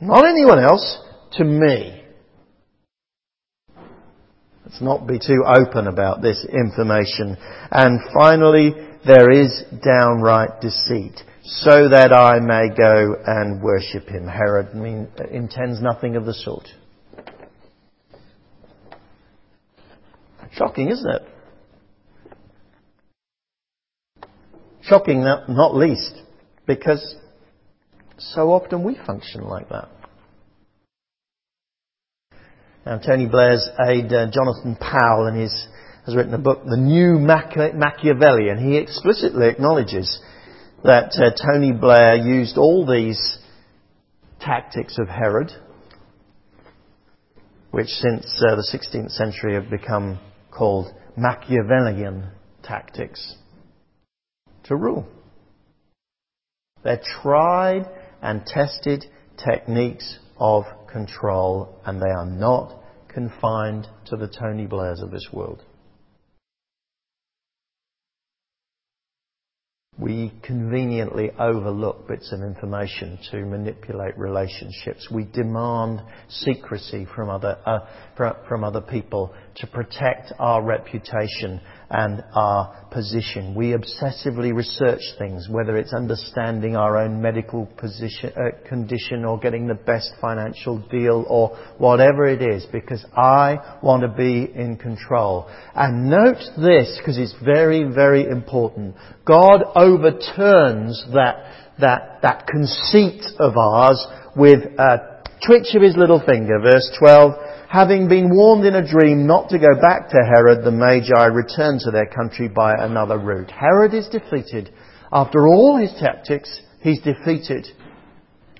Not 0.00 0.26
anyone 0.26 0.60
else, 0.60 0.98
to 1.32 1.44
me. 1.44 2.02
Let's 4.64 4.80
not 4.82 5.06
be 5.06 5.18
too 5.18 5.44
open 5.46 5.86
about 5.86 6.20
this 6.20 6.44
information. 6.44 7.36
And 7.70 8.00
finally, 8.12 8.72
there 9.06 9.30
is 9.30 9.62
downright 9.84 10.60
deceit 10.60 11.20
so 11.44 11.90
that 11.90 12.12
I 12.12 12.40
may 12.40 12.74
go 12.74 13.16
and 13.26 13.62
worship 13.62 14.08
him. 14.08 14.26
Herod 14.26 14.74
mean, 14.74 15.08
intends 15.30 15.80
nothing 15.82 16.16
of 16.16 16.24
the 16.24 16.32
sort. 16.32 16.66
Shocking, 20.52 20.90
isn't 20.90 21.10
it? 21.10 21.22
Shocking, 24.82 25.22
not 25.22 25.74
least, 25.74 26.14
because 26.66 27.16
so 28.18 28.52
often 28.52 28.84
we 28.84 28.98
function 29.06 29.44
like 29.44 29.68
that. 29.68 29.88
Now, 32.86 32.98
Tony 32.98 33.26
Blair's 33.26 33.68
aide, 33.86 34.12
uh, 34.12 34.30
Jonathan 34.30 34.76
Powell, 34.78 35.26
in 35.26 35.36
his, 35.36 35.66
has 36.04 36.14
written 36.14 36.34
a 36.34 36.38
book, 36.38 36.64
The 36.66 36.76
New 36.76 37.18
Machiavelli, 37.18 38.50
and 38.50 38.60
He 38.60 38.76
explicitly 38.76 39.48
acknowledges 39.48 40.20
that 40.84 41.16
uh, 41.16 41.30
Tony 41.50 41.72
Blair 41.72 42.14
used 42.14 42.58
all 42.58 42.86
these 42.86 43.38
tactics 44.38 44.98
of 44.98 45.08
Herod, 45.08 45.50
which 47.70 47.88
since 47.88 48.26
uh, 48.46 48.54
the 48.54 48.68
16th 48.70 49.10
century 49.10 49.54
have 49.54 49.70
become 49.70 50.20
called 50.50 50.92
Machiavellian 51.16 52.28
tactics, 52.62 53.36
to 54.64 54.76
rule. 54.76 55.08
They're 56.82 57.00
tried 57.22 57.86
and 58.20 58.44
tested 58.44 59.06
techniques 59.42 60.18
of 60.36 60.64
control, 60.92 61.80
and 61.86 62.00
they 62.00 62.10
are 62.10 62.26
not 62.26 62.82
confined 63.08 63.88
to 64.06 64.16
the 64.16 64.28
Tony 64.28 64.66
Blairs 64.66 65.00
of 65.00 65.10
this 65.10 65.28
world. 65.32 65.62
We 70.04 70.34
conveniently 70.42 71.30
overlook 71.38 72.06
bits 72.06 72.30
of 72.30 72.42
information 72.42 73.18
to 73.30 73.38
manipulate 73.46 74.18
relationships. 74.18 75.08
We 75.10 75.24
demand 75.24 76.02
secrecy 76.28 77.06
from 77.16 77.30
other, 77.30 77.56
uh, 77.64 77.78
from 78.46 78.64
other 78.64 78.82
people 78.82 79.34
to 79.54 79.66
protect 79.66 80.30
our 80.38 80.62
reputation 80.62 81.58
and 81.96 82.24
our 82.34 82.88
position. 82.90 83.54
We 83.54 83.72
obsessively 83.72 84.52
research 84.52 85.00
things, 85.16 85.46
whether 85.48 85.76
it's 85.76 85.92
understanding 85.92 86.74
our 86.74 86.98
own 86.98 87.22
medical 87.22 87.66
position, 87.66 88.32
uh, 88.36 88.68
condition 88.68 89.24
or 89.24 89.38
getting 89.38 89.68
the 89.68 89.74
best 89.74 90.10
financial 90.20 90.78
deal 90.90 91.24
or 91.28 91.56
whatever 91.78 92.26
it 92.26 92.42
is, 92.42 92.66
because 92.72 93.04
I 93.16 93.78
want 93.80 94.02
to 94.02 94.08
be 94.08 94.50
in 94.52 94.76
control. 94.76 95.48
And 95.72 96.10
note 96.10 96.42
this, 96.56 96.98
because 96.98 97.16
it's 97.16 97.34
very, 97.44 97.84
very 97.84 98.26
important. 98.26 98.96
God 99.24 99.62
overturns 99.76 101.04
that, 101.14 101.52
that, 101.78 102.22
that 102.22 102.48
conceit 102.48 103.22
of 103.38 103.56
ours 103.56 104.04
with 104.34 104.64
a 104.78 105.13
twitch 105.46 105.74
of 105.74 105.82
his 105.82 105.96
little 105.96 106.20
finger. 106.20 106.58
Verse 106.60 106.90
12, 106.98 107.32
having 107.68 108.08
been 108.08 108.34
warned 108.34 108.64
in 108.64 108.74
a 108.74 108.86
dream 108.86 109.26
not 109.26 109.48
to 109.48 109.58
go 109.58 109.80
back 109.80 110.08
to 110.10 110.18
Herod, 110.34 110.64
the 110.64 110.70
Magi 110.70 111.26
returned 111.26 111.80
to 111.80 111.90
their 111.90 112.06
country 112.06 112.48
by 112.48 112.74
another 112.74 113.18
route. 113.18 113.50
Herod 113.50 113.94
is 113.94 114.08
defeated. 114.08 114.72
After 115.12 115.46
all 115.46 115.78
his 115.78 115.92
tactics, 116.00 116.60
he's 116.80 117.00
defeated. 117.00 117.66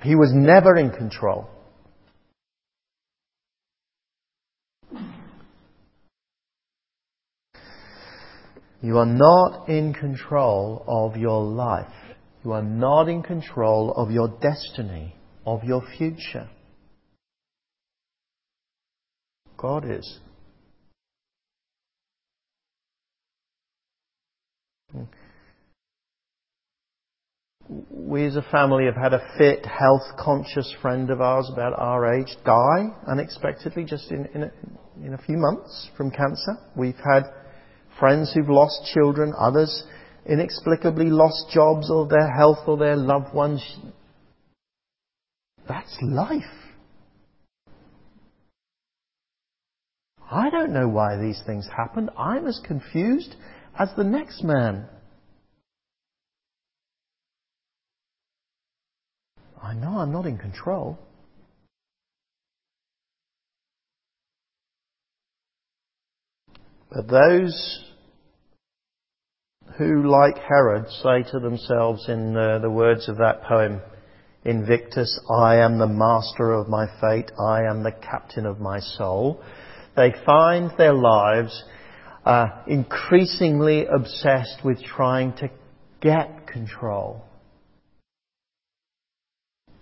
He 0.02 0.14
was 0.14 0.32
never 0.34 0.76
in 0.76 0.90
control. 0.90 1.48
You 8.84 8.98
are 8.98 9.06
not 9.06 9.68
in 9.68 9.94
control 9.94 10.84
of 10.86 11.16
your 11.16 11.42
life. 11.42 11.86
You 12.44 12.52
are 12.52 12.62
not 12.62 13.08
in 13.08 13.22
control 13.22 13.94
of 13.96 14.10
your 14.10 14.28
destiny, 14.42 15.16
of 15.46 15.64
your 15.64 15.82
future. 15.96 16.50
God 19.56 19.84
is. 19.88 20.20
We 27.90 28.26
as 28.26 28.36
a 28.36 28.42
family 28.42 28.84
have 28.84 28.94
had 28.94 29.14
a 29.14 29.26
fit, 29.38 29.64
health 29.64 30.02
conscious 30.18 30.72
friend 30.82 31.10
of 31.10 31.20
ours 31.20 31.50
about 31.52 31.72
our 31.78 32.14
age 32.14 32.36
die 32.44 32.90
unexpectedly 33.08 33.84
just 33.84 34.10
in, 34.10 34.26
in, 34.34 34.42
a, 34.44 34.50
in 35.04 35.14
a 35.14 35.18
few 35.18 35.38
months 35.38 35.88
from 35.96 36.10
cancer. 36.10 36.58
We've 36.76 36.94
had 36.94 37.22
friends 37.98 38.32
who've 38.34 38.50
lost 38.50 38.92
children, 38.92 39.32
others 39.38 39.84
inexplicably 40.26 41.06
lost 41.06 41.50
jobs 41.52 41.90
or 41.90 42.06
their 42.06 42.30
health 42.30 42.66
or 42.66 42.76
their 42.76 42.96
loved 42.96 43.34
ones. 43.34 43.78
That's 45.66 45.96
life. 46.02 46.42
I 50.30 50.50
don't 50.50 50.72
know 50.72 50.88
why 50.88 51.16
these 51.16 51.42
things 51.46 51.68
happened. 51.76 52.10
I'm 52.18 52.46
as 52.46 52.60
confused 52.64 53.34
as 53.78 53.90
the 53.96 54.04
next 54.04 54.42
man. 54.42 54.88
I 59.62 59.74
know 59.74 59.98
I'm 59.98 60.12
not 60.12 60.26
in 60.26 60.38
control. 60.38 60.98
But 66.90 67.08
those 67.08 67.92
who, 69.78 70.08
like 70.08 70.38
Herod, 70.38 70.86
say 71.02 71.28
to 71.32 71.40
themselves 71.40 72.08
in 72.08 72.34
the, 72.34 72.60
the 72.62 72.70
words 72.70 73.08
of 73.08 73.16
that 73.16 73.42
poem, 73.42 73.80
Invictus, 74.44 75.18
I 75.30 75.56
am 75.56 75.78
the 75.78 75.88
master 75.88 76.52
of 76.52 76.68
my 76.68 76.86
fate, 77.00 77.32
I 77.40 77.62
am 77.62 77.82
the 77.82 77.92
captain 77.92 78.46
of 78.46 78.60
my 78.60 78.78
soul 78.78 79.42
they 79.96 80.12
find 80.26 80.70
their 80.76 80.94
lives 80.94 81.64
uh, 82.24 82.46
increasingly 82.66 83.86
obsessed 83.86 84.64
with 84.64 84.82
trying 84.82 85.34
to 85.34 85.50
get 86.00 86.46
control. 86.46 87.24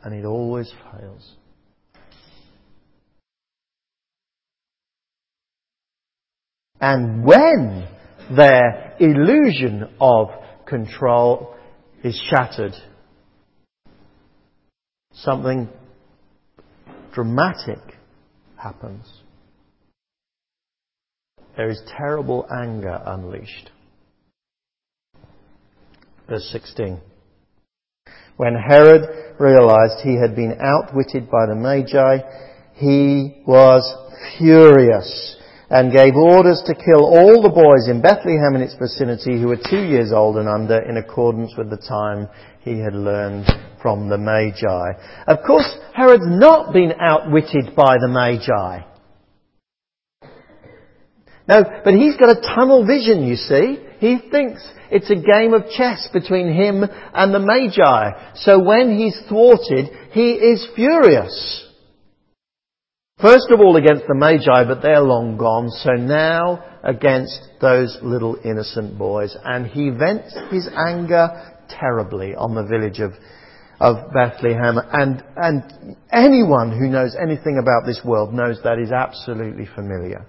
And 0.03 0.15
it 0.15 0.25
always 0.25 0.73
fails. 0.93 1.37
And 6.81 7.25
when 7.25 7.87
their 8.37 8.97
illusion 8.99 9.89
of 10.01 10.31
control 10.67 11.55
is 12.03 12.21
shattered, 12.29 12.75
something 15.15 15.69
dramatic 17.13 17.79
happens 18.57 19.22
there 21.57 21.69
is 21.69 21.81
terrible 21.97 22.47
anger 22.51 23.01
unleashed. 23.05 23.71
Verse 26.29 26.49
16. 26.51 27.01
When 28.37 28.55
Herod 28.55 29.37
realized 29.39 30.01
he 30.03 30.17
had 30.17 30.35
been 30.35 30.59
outwitted 30.61 31.31
by 31.31 31.47
the 31.47 31.55
Magi, 31.55 32.19
he 32.75 33.43
was 33.47 33.85
furious 34.39 35.37
and 35.69 35.93
gave 35.93 36.15
orders 36.15 36.63
to 36.67 36.75
kill 36.75 37.05
all 37.05 37.43
the 37.43 37.49
boys 37.49 37.89
in 37.89 38.03
Bethlehem 38.03 38.55
and 38.55 38.63
its 38.63 38.75
vicinity 38.75 39.41
who 39.41 39.49
were 39.49 39.57
two 39.71 39.85
years 39.85 40.13
old 40.13 40.37
and 40.37 40.49
under 40.49 40.79
in 40.83 40.97
accordance 40.97 41.55
with 41.57 41.71
the 41.71 41.77
time 41.77 42.29
he 42.61 42.79
had 42.79 42.95
learned 42.95 43.47
from 43.81 44.09
the 44.09 44.19
Magi. 44.19 44.93
Of 45.27 45.39
course, 45.47 45.69
Herod's 45.95 46.29
not 46.29 46.73
been 46.73 46.93
outwitted 47.01 47.75
by 47.75 47.97
the 47.99 48.09
Magi. 48.09 48.92
No, 51.49 51.65
but 51.85 51.95
he's 51.95 52.17
got 52.17 52.37
a 52.37 52.41
tunnel 52.41 52.87
vision, 52.87 53.27
you 53.27 53.37
see. 53.37 53.79
He 53.99 54.19
thinks 54.31 54.63
it's 54.91 55.11
a 55.11 55.17
game 55.17 55.55
of 55.55 55.71
chess 55.77 56.09
between 56.13 56.53
him 56.53 56.85
and 57.15 57.35
the 57.35 57.39
Magi. 57.39 58.35
So 58.37 58.63
when 58.63 58.97
he's 58.97 59.19
thwarted, 59.29 59.91
he 60.13 60.33
is 60.33 60.67
furious. 60.75 61.69
First 63.21 63.51
of 63.51 63.61
all 63.61 63.77
against 63.77 64.05
the 64.09 64.15
Magi, 64.15 64.65
but 64.65 64.83
they're 64.83 65.01
long 65.01 65.37
gone. 65.37 65.71
So 65.71 65.93
now 65.93 66.65
against 66.83 67.41
those 67.61 67.97
little 68.03 68.37
innocent 68.45 68.99
boys. 68.99 69.37
And 69.45 69.67
he 69.67 69.91
vents 69.91 70.37
his 70.51 70.69
anger 70.77 71.29
terribly 71.69 72.35
on 72.35 72.55
the 72.55 72.65
village 72.65 73.01
of, 73.01 73.13
of 73.81 74.13
Bethlehem. 74.13 74.79
And, 74.93 75.23
and 75.37 75.97
anyone 76.13 76.77
who 76.77 76.89
knows 76.89 77.17
anything 77.21 77.59
about 77.59 77.87
this 77.87 78.01
world 78.05 78.35
knows 78.35 78.61
that 78.65 78.79
is 78.79 78.91
absolutely 78.91 79.69
familiar. 79.75 80.27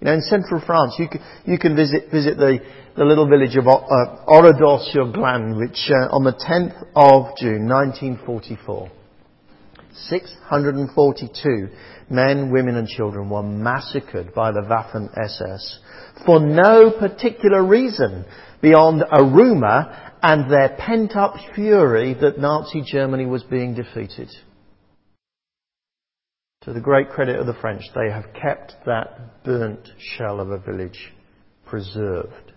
You 0.00 0.06
know, 0.06 0.12
in 0.14 0.20
central 0.22 0.60
France, 0.64 0.94
you 0.98 1.08
can, 1.08 1.20
you 1.46 1.58
can 1.58 1.74
visit, 1.74 2.10
visit 2.10 2.36
the, 2.36 2.58
the 2.96 3.04
little 3.04 3.28
village 3.28 3.56
of 3.56 3.66
uh, 3.66 4.24
Oradour-sur-Glane, 4.26 5.56
which 5.56 5.90
uh, 5.90 6.14
on 6.14 6.24
the 6.24 6.32
10th 6.32 6.76
of 6.94 7.36
June 7.38 7.66
1944, 7.66 8.90
642 10.08 11.68
men, 12.10 12.52
women 12.52 12.76
and 12.76 12.88
children 12.88 13.30
were 13.30 13.42
massacred 13.42 14.34
by 14.34 14.52
the 14.52 14.60
Waffen-SS 14.60 15.78
for 16.24 16.40
no 16.40 16.90
particular 16.90 17.64
reason 17.64 18.24
beyond 18.60 19.02
a 19.10 19.24
rumour 19.24 20.12
and 20.22 20.50
their 20.50 20.76
pent-up 20.78 21.36
fury 21.54 22.14
that 22.14 22.38
Nazi 22.38 22.82
Germany 22.82 23.26
was 23.26 23.42
being 23.44 23.74
defeated. 23.74 24.28
To 26.66 26.72
the 26.72 26.80
great 26.80 27.10
credit 27.10 27.38
of 27.38 27.46
the 27.46 27.54
French, 27.54 27.84
they 27.94 28.10
have 28.10 28.24
kept 28.34 28.74
that 28.86 29.44
burnt 29.44 29.88
shell 29.98 30.40
of 30.40 30.50
a 30.50 30.58
village 30.58 31.12
preserved 31.64 32.52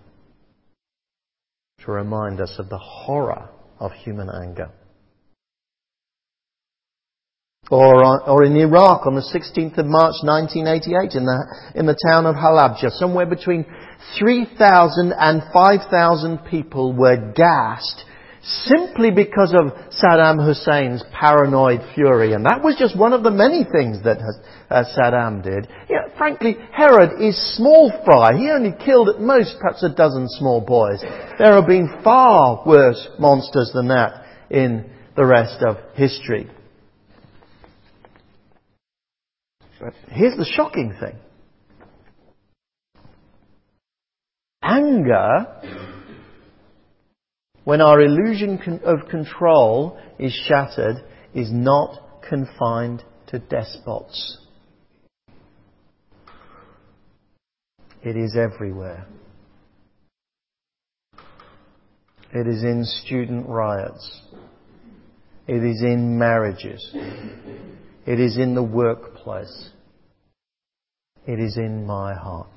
to 1.86 1.92
remind 1.92 2.42
us 2.42 2.56
of 2.58 2.70
the 2.70 2.80
horror 2.80 3.50
of 3.80 3.92
human 3.92 4.28
anger. 4.44 4.72
Or, 7.70 8.28
or 8.28 8.44
in 8.44 8.56
Iraq 8.56 9.06
on 9.06 9.14
the 9.14 9.22
16th 9.22 9.78
of 9.78 9.86
March 9.86 10.16
1988 10.24 11.14
in 11.14 11.26
the, 11.26 11.56
in 11.76 11.86
the 11.86 11.96
town 12.10 12.26
of 12.26 12.36
Halabja, 12.36 12.90
somewhere 12.94 13.28
between 13.28 13.64
3,000 14.18 15.14
and 15.20 15.44
5,000 15.54 16.40
people 16.50 16.94
were 16.98 17.32
gassed 17.36 18.06
simply 18.66 19.12
because 19.12 19.54
of 19.54 19.74
Saddam 19.92 20.44
Hussein's 20.44 21.04
paranoid 21.14 21.82
fury. 21.94 22.34
And 22.34 22.46
that 22.46 22.64
was 22.64 22.76
just 22.78 22.98
one 22.98 23.14
of 23.14 23.24
the 23.24 23.32
many 23.32 23.64
things 23.64 24.04
that 24.04 24.18
uh, 24.70 24.84
Saddam 24.98 25.44
did. 25.44 25.68
frankly, 26.18 26.58
Herod 26.72 27.22
is 27.22 27.38
small 27.56 27.92
fry. 28.06 28.38
He 28.38 28.50
only 28.50 28.74
killed 28.84 29.10
at 29.10 29.22
most 29.22 29.56
perhaps 29.60 29.84
a 29.84 29.90
dozen 29.90 30.28
small 30.30 30.62
boys. 30.62 31.02
There 31.38 31.54
have 31.54 31.68
been 31.68 32.02
far 32.04 32.64
worse 32.66 33.08
monsters 33.20 33.72
than 33.74 33.90
that 33.90 34.24
in 34.50 34.90
the 35.16 35.26
rest 35.26 35.62
of 35.62 35.78
history. 35.94 36.50
But 39.80 39.94
here's 40.10 40.36
the 40.38 40.46
shocking 40.46 40.96
thing. 41.00 41.16
Anger 44.62 45.99
when 47.64 47.82
our 47.82 48.02
illusion 48.02 48.60
of 48.84 49.10
control 49.10 50.00
is 50.18 50.34
shattered, 50.48 50.98
is 51.34 51.52
not 51.52 52.22
confined 52.28 53.04
to 53.28 53.40
despots. 53.40 54.38
It 58.02 58.16
is 58.16 58.38
everywhere. 58.38 59.06
It 62.32 62.48
is 62.48 62.64
in 62.64 62.86
student 62.86 63.48
riots. 63.48 64.22
It 65.48 65.64
is 65.64 65.82
in 65.82 66.18
marriages. 66.18 66.96
It 68.06 68.20
is 68.20 68.38
in 68.38 68.56
the 68.56 68.64
workplace. 68.64 69.72
It 71.26 71.40
is 71.40 71.58
in 71.58 71.86
my 71.86 72.14
heart. 72.14 72.48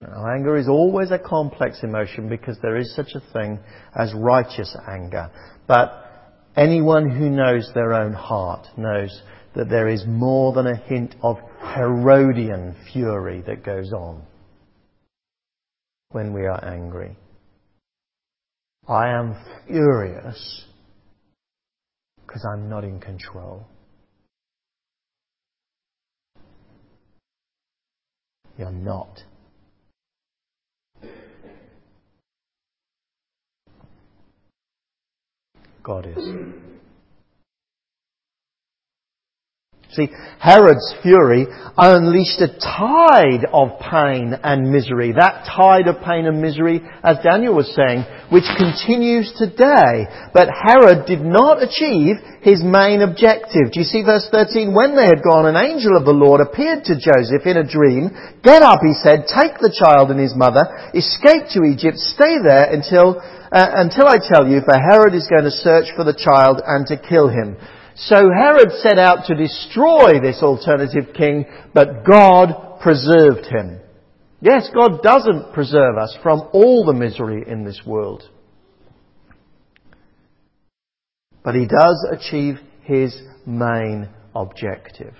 Now, 0.00 0.28
anger 0.28 0.56
is 0.56 0.68
always 0.68 1.10
a 1.10 1.18
complex 1.18 1.82
emotion 1.82 2.28
because 2.28 2.56
there 2.62 2.76
is 2.76 2.94
such 2.94 3.14
a 3.14 3.32
thing 3.32 3.58
as 3.94 4.14
righteous 4.14 4.76
anger. 4.88 5.30
But 5.66 6.04
anyone 6.56 7.10
who 7.10 7.28
knows 7.30 7.70
their 7.74 7.94
own 7.94 8.12
heart 8.12 8.66
knows 8.76 9.22
that 9.56 9.68
there 9.68 9.88
is 9.88 10.04
more 10.06 10.52
than 10.52 10.68
a 10.68 10.76
hint 10.76 11.16
of 11.22 11.38
Herodian 11.60 12.76
fury 12.92 13.42
that 13.46 13.64
goes 13.64 13.92
on 13.92 14.22
when 16.10 16.32
we 16.32 16.42
are 16.42 16.64
angry. 16.64 17.16
I 18.88 19.08
am 19.08 19.36
furious 19.66 20.64
because 22.24 22.46
I'm 22.50 22.68
not 22.68 22.84
in 22.84 23.00
control. 23.00 23.66
You're 28.56 28.70
not. 28.70 29.22
God 35.88 36.06
is. 36.06 36.77
See, 39.98 40.14
Herod's 40.38 40.94
fury 41.02 41.46
unleashed 41.76 42.38
a 42.38 42.54
tide 42.54 43.42
of 43.50 43.82
pain 43.82 44.30
and 44.30 44.70
misery. 44.70 45.10
That 45.10 45.42
tide 45.42 45.90
of 45.90 46.06
pain 46.06 46.26
and 46.26 46.40
misery, 46.40 46.78
as 47.02 47.18
Daniel 47.26 47.58
was 47.58 47.66
saying, 47.74 48.06
which 48.30 48.46
continues 48.54 49.34
today. 49.34 50.06
But 50.30 50.54
Herod 50.54 51.10
did 51.10 51.26
not 51.26 51.58
achieve 51.58 52.22
his 52.46 52.62
main 52.62 53.02
objective. 53.02 53.74
Do 53.74 53.82
you 53.82 53.88
see 53.90 54.06
verse 54.06 54.30
13? 54.30 54.70
When 54.70 54.94
they 54.94 55.10
had 55.10 55.26
gone, 55.26 55.50
an 55.50 55.58
angel 55.58 55.98
of 55.98 56.06
the 56.06 56.14
Lord 56.14 56.46
appeared 56.46 56.86
to 56.86 56.94
Joseph 56.94 57.42
in 57.42 57.58
a 57.58 57.66
dream. 57.66 58.14
Get 58.46 58.62
up, 58.62 58.78
he 58.86 58.94
said, 59.02 59.26
take 59.26 59.58
the 59.58 59.74
child 59.74 60.14
and 60.14 60.22
his 60.22 60.38
mother, 60.38 60.62
escape 60.94 61.50
to 61.58 61.66
Egypt, 61.66 61.98
stay 61.98 62.38
there 62.38 62.70
until, 62.70 63.18
uh, 63.50 63.82
until 63.82 64.06
I 64.06 64.22
tell 64.22 64.46
you, 64.46 64.62
for 64.62 64.78
Herod 64.78 65.18
is 65.18 65.26
going 65.26 65.50
to 65.50 65.58
search 65.58 65.90
for 65.98 66.06
the 66.06 66.14
child 66.14 66.62
and 66.62 66.86
to 66.86 66.94
kill 66.94 67.26
him. 67.26 67.58
So 68.00 68.30
Herod 68.30 68.70
set 68.80 68.96
out 68.98 69.26
to 69.26 69.34
destroy 69.34 70.20
this 70.22 70.40
alternative 70.40 71.14
king, 71.14 71.46
but 71.74 72.04
God 72.04 72.80
preserved 72.80 73.46
him. 73.46 73.80
Yes, 74.40 74.70
God 74.72 75.02
doesn't 75.02 75.52
preserve 75.52 75.98
us 75.98 76.16
from 76.22 76.48
all 76.52 76.84
the 76.84 76.92
misery 76.92 77.44
in 77.46 77.64
this 77.64 77.82
world. 77.84 78.22
But 81.42 81.56
he 81.56 81.66
does 81.66 82.06
achieve 82.12 82.58
his 82.82 83.20
main 83.44 84.08
objective. 84.34 85.14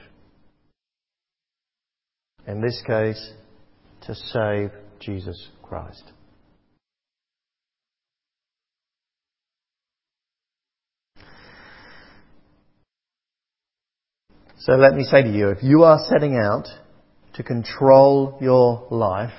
In 2.47 2.61
this 2.61 2.81
case, 2.87 3.33
to 4.03 4.15
save 4.15 4.71
Jesus 5.01 5.49
Christ. 5.65 6.05
So 14.61 14.73
let 14.73 14.95
me 14.95 15.05
say 15.05 15.23
to 15.23 15.31
you, 15.31 15.51
if 15.51 15.63
you 15.63 15.85
are 15.85 15.99
setting 16.09 16.37
out 16.37 16.67
to 17.35 17.45
control 17.45 18.37
your 18.41 18.89
life, 18.91 19.33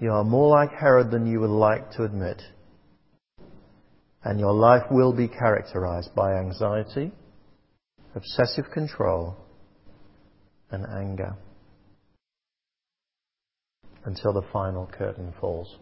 you 0.00 0.10
are 0.10 0.24
more 0.24 0.48
like 0.48 0.70
Herod 0.72 1.10
than 1.10 1.26
you 1.26 1.40
would 1.40 1.50
like 1.50 1.90
to 1.92 2.04
admit. 2.04 2.40
And 4.24 4.40
your 4.40 4.54
life 4.54 4.84
will 4.90 5.12
be 5.12 5.28
characterized 5.28 6.14
by 6.14 6.38
anxiety, 6.38 7.12
obsessive 8.14 8.70
control, 8.72 9.36
and 10.70 10.86
anger 10.86 11.36
until 14.06 14.32
the 14.32 14.46
final 14.52 14.86
curtain 14.86 15.34
falls. 15.38 15.76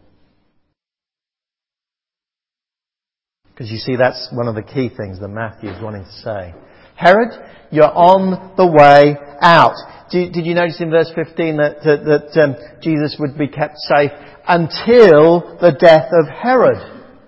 Because 3.45 3.71
you 3.71 3.79
see, 3.79 3.95
that's 3.95 4.29
one 4.33 4.49
of 4.49 4.57
the 4.57 4.63
key 4.63 4.89
things 4.89 5.21
that 5.21 5.29
Matthew 5.29 5.71
is 5.71 5.83
wanting 5.83 6.05
to 6.05 6.13
say. 6.13 6.55
Herod, 6.99 7.31
you're 7.71 7.85
on 7.85 8.57
the 8.57 8.67
way 8.67 9.15
out. 9.41 9.77
Did, 10.11 10.35
you 10.35 10.55
notice 10.55 10.81
in 10.81 10.91
verse 10.91 11.11
15 11.15 11.57
that, 11.59 11.77
that, 11.85 12.03
that 12.35 12.43
um, 12.43 12.57
Jesus 12.83 13.15
would 13.21 13.39
be 13.39 13.47
kept 13.47 13.77
safe 13.79 14.11
until 14.49 15.59
the 15.61 15.77
death 15.79 16.11
of 16.11 16.27
Herod? 16.27 16.83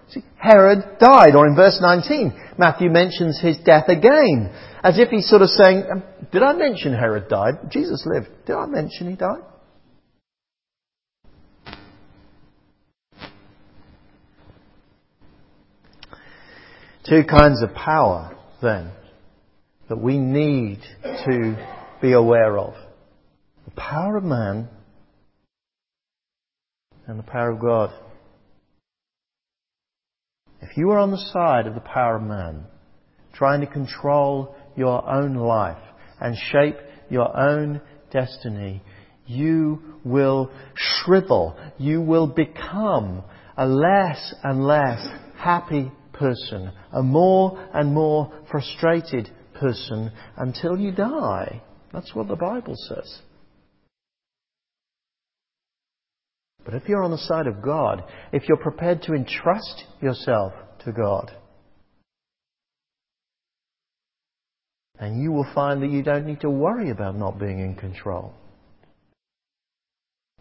See, 0.08 0.24
Herod 0.36 0.98
died, 0.98 1.36
or 1.36 1.46
in 1.46 1.54
verse 1.54 1.78
19, 1.80 2.56
Matthew 2.58 2.90
mentions 2.90 3.40
his 3.40 3.58
death 3.58 3.88
again, 3.88 4.52
as 4.82 4.98
if 4.98 5.10
he's 5.10 5.28
sort 5.28 5.42
of 5.42 5.50
saying, 5.50 5.84
um, 5.92 6.02
did 6.32 6.42
I 6.42 6.52
mention 6.54 6.92
Herod 6.92 7.28
died? 7.28 7.70
Jesus 7.70 8.04
lived. 8.06 8.26
Did 8.46 8.56
I 8.56 8.66
mention 8.66 9.08
he 9.08 9.14
died? 9.14 9.42
Two 17.08 17.22
kinds 17.22 17.62
of 17.62 17.72
power, 17.72 18.36
then 18.60 18.90
that 19.90 20.00
we 20.00 20.16
need 20.16 20.78
to 21.02 21.68
be 22.00 22.12
aware 22.12 22.56
of. 22.56 22.74
The 23.64 23.72
power 23.72 24.16
of 24.16 24.22
man 24.22 24.68
and 27.08 27.18
the 27.18 27.24
power 27.24 27.50
of 27.50 27.60
God. 27.60 27.92
If 30.62 30.76
you 30.76 30.90
are 30.90 30.98
on 30.98 31.10
the 31.10 31.30
side 31.32 31.66
of 31.66 31.74
the 31.74 31.80
power 31.80 32.16
of 32.16 32.22
man, 32.22 32.66
trying 33.34 33.62
to 33.62 33.66
control 33.66 34.54
your 34.76 35.06
own 35.10 35.34
life 35.34 35.82
and 36.20 36.36
shape 36.36 36.76
your 37.10 37.36
own 37.36 37.80
destiny, 38.12 38.84
you 39.26 39.82
will 40.04 40.52
shrivel. 40.76 41.58
You 41.78 42.00
will 42.00 42.28
become 42.28 43.24
a 43.56 43.66
less 43.66 44.34
and 44.44 44.64
less 44.64 45.04
happy 45.36 45.90
person, 46.12 46.70
a 46.92 47.02
more 47.02 47.68
and 47.74 47.92
more 47.92 48.32
frustrated 48.52 49.28
person 49.60 50.10
until 50.36 50.78
you 50.78 50.92
die. 50.92 51.62
That's 51.92 52.14
what 52.14 52.28
the 52.28 52.36
Bible 52.36 52.74
says. 52.88 53.20
But 56.64 56.74
if 56.74 56.88
you're 56.88 57.02
on 57.02 57.10
the 57.10 57.18
side 57.18 57.46
of 57.46 57.62
God, 57.62 58.04
if 58.32 58.48
you're 58.48 58.56
prepared 58.56 59.02
to 59.02 59.14
entrust 59.14 59.84
yourself 60.00 60.52
to 60.84 60.92
God, 60.92 61.32
and 64.98 65.22
you 65.22 65.32
will 65.32 65.46
find 65.54 65.82
that 65.82 65.90
you 65.90 66.02
don't 66.02 66.26
need 66.26 66.42
to 66.42 66.50
worry 66.50 66.90
about 66.90 67.16
not 67.16 67.38
being 67.38 67.58
in 67.58 67.74
control. 67.74 68.34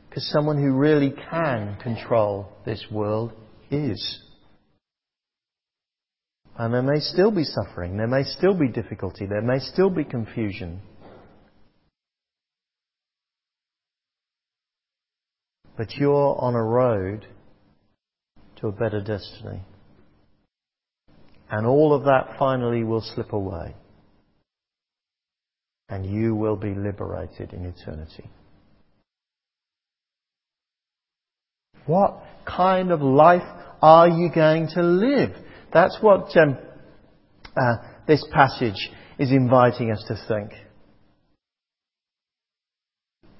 Because 0.09 0.29
someone 0.31 0.57
who 0.57 0.73
really 0.73 1.13
can 1.29 1.77
control 1.81 2.49
this 2.65 2.83
world 2.91 3.31
is. 3.71 4.21
And 6.59 6.73
there 6.73 6.81
may 6.81 6.99
still 6.99 7.31
be 7.31 7.45
suffering, 7.45 7.95
there 7.95 8.05
may 8.05 8.23
still 8.23 8.53
be 8.53 8.67
difficulty, 8.67 9.25
there 9.25 9.41
may 9.41 9.59
still 9.59 9.89
be 9.89 10.03
confusion. 10.03 10.81
But 15.77 15.95
you're 15.95 16.35
on 16.37 16.55
a 16.55 16.61
road 16.61 17.25
to 18.57 18.67
a 18.67 18.73
better 18.73 18.99
destiny. 18.99 19.61
And 21.49 21.65
all 21.65 21.93
of 21.93 22.03
that 22.03 22.35
finally 22.37 22.83
will 22.83 23.03
slip 23.15 23.31
away. 23.31 23.73
And 25.87 26.05
you 26.05 26.35
will 26.35 26.57
be 26.57 26.75
liberated 26.75 27.53
in 27.53 27.63
eternity. 27.63 28.29
What 31.85 32.21
kind 32.45 32.91
of 32.91 33.01
life 33.01 33.47
are 33.81 34.09
you 34.09 34.29
going 34.29 34.67
to 34.75 34.83
live? 34.83 35.31
That's 35.71 35.97
what 36.01 36.35
um, 36.37 36.57
uh, 37.55 37.75
this 38.07 38.25
passage 38.31 38.89
is 39.17 39.31
inviting 39.31 39.91
us 39.91 40.03
to 40.07 40.15
think. 40.27 40.51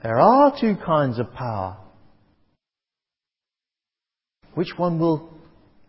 There 0.03 0.19
are 0.19 0.53
two 0.59 0.75
kinds 0.85 1.19
of 1.19 1.33
power. 1.33 1.77
Which 4.53 4.73
one 4.77 4.99
will 4.99 5.33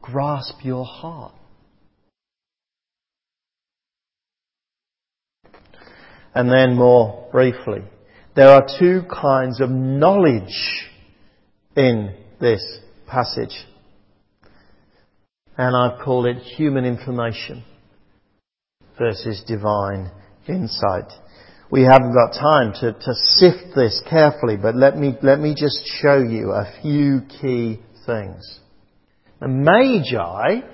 grasp 0.01 0.65
your 0.65 0.85
heart? 0.85 1.35
And 6.35 6.51
then 6.51 6.77
more 6.77 7.29
briefly, 7.33 7.83
There 8.37 8.49
are 8.49 8.65
two 8.79 9.03
kinds 9.11 9.61
of 9.61 9.71
knowledge 9.71 10.89
in 11.77 12.15
this 12.41 12.63
passage. 13.07 13.55
And 15.61 15.77
I've 15.77 16.03
called 16.03 16.25
it 16.25 16.39
human 16.39 16.87
information 16.87 17.63
versus 18.99 19.45
divine 19.47 20.11
insight. 20.49 21.13
We 21.71 21.83
haven't 21.83 22.15
got 22.15 22.33
time 22.41 22.73
to, 22.81 22.95
to 22.95 23.15
sift 23.35 23.75
this 23.77 24.01
carefully, 24.09 24.57
but 24.57 24.75
let 24.75 24.97
me, 24.97 25.19
let 25.23 25.39
me 25.39 25.55
just 25.55 25.79
show 26.01 26.17
you 26.17 26.53
a 26.53 26.81
few 26.81 27.21
key 27.43 27.79
things. 28.07 28.59
The 29.41 29.49
Magi 29.49 30.67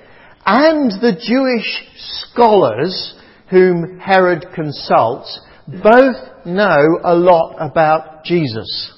and 0.47 0.93
the 0.93 1.19
Jewish 1.21 1.83
scholars 2.31 3.17
whom 3.51 3.99
Herod 3.99 4.47
consults 4.55 5.41
both 5.67 6.47
know 6.47 7.01
a 7.03 7.17
lot 7.17 7.57
about 7.59 8.23
Jesus. 8.23 8.96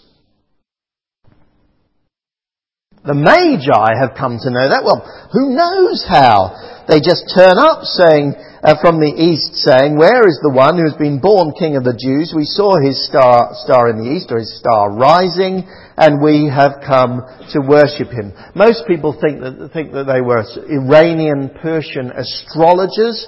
The 3.08 3.16
Magi 3.16 3.88
have 4.04 4.12
come 4.20 4.36
to 4.36 4.52
know 4.52 4.68
that. 4.68 4.84
Well, 4.84 5.00
who 5.32 5.56
knows 5.56 6.04
how? 6.04 6.84
They 6.84 7.00
just 7.00 7.32
turn 7.32 7.56
up 7.56 7.88
saying, 7.88 8.36
uh, 8.60 8.76
from 8.84 9.00
the 9.00 9.08
east 9.08 9.64
saying, 9.64 9.96
Where 9.96 10.28
is 10.28 10.36
the 10.44 10.52
one 10.52 10.76
who 10.76 10.84
has 10.84 10.98
been 11.00 11.16
born 11.16 11.56
King 11.56 11.80
of 11.80 11.88
the 11.88 11.96
Jews? 11.96 12.36
We 12.36 12.44
saw 12.44 12.76
his 12.76 13.00
star, 13.08 13.56
star 13.64 13.88
in 13.88 14.04
the 14.04 14.12
east, 14.12 14.28
or 14.28 14.44
his 14.44 14.52
star 14.60 14.92
rising, 14.92 15.64
and 15.96 16.20
we 16.20 16.52
have 16.52 16.84
come 16.84 17.24
to 17.56 17.64
worship 17.64 18.12
him. 18.12 18.36
Most 18.52 18.84
people 18.84 19.16
think 19.16 19.40
that, 19.40 19.72
think 19.72 19.96
that 19.96 20.04
they 20.04 20.20
were 20.20 20.44
Iranian 20.68 21.48
Persian 21.64 22.12
astrologers. 22.12 23.24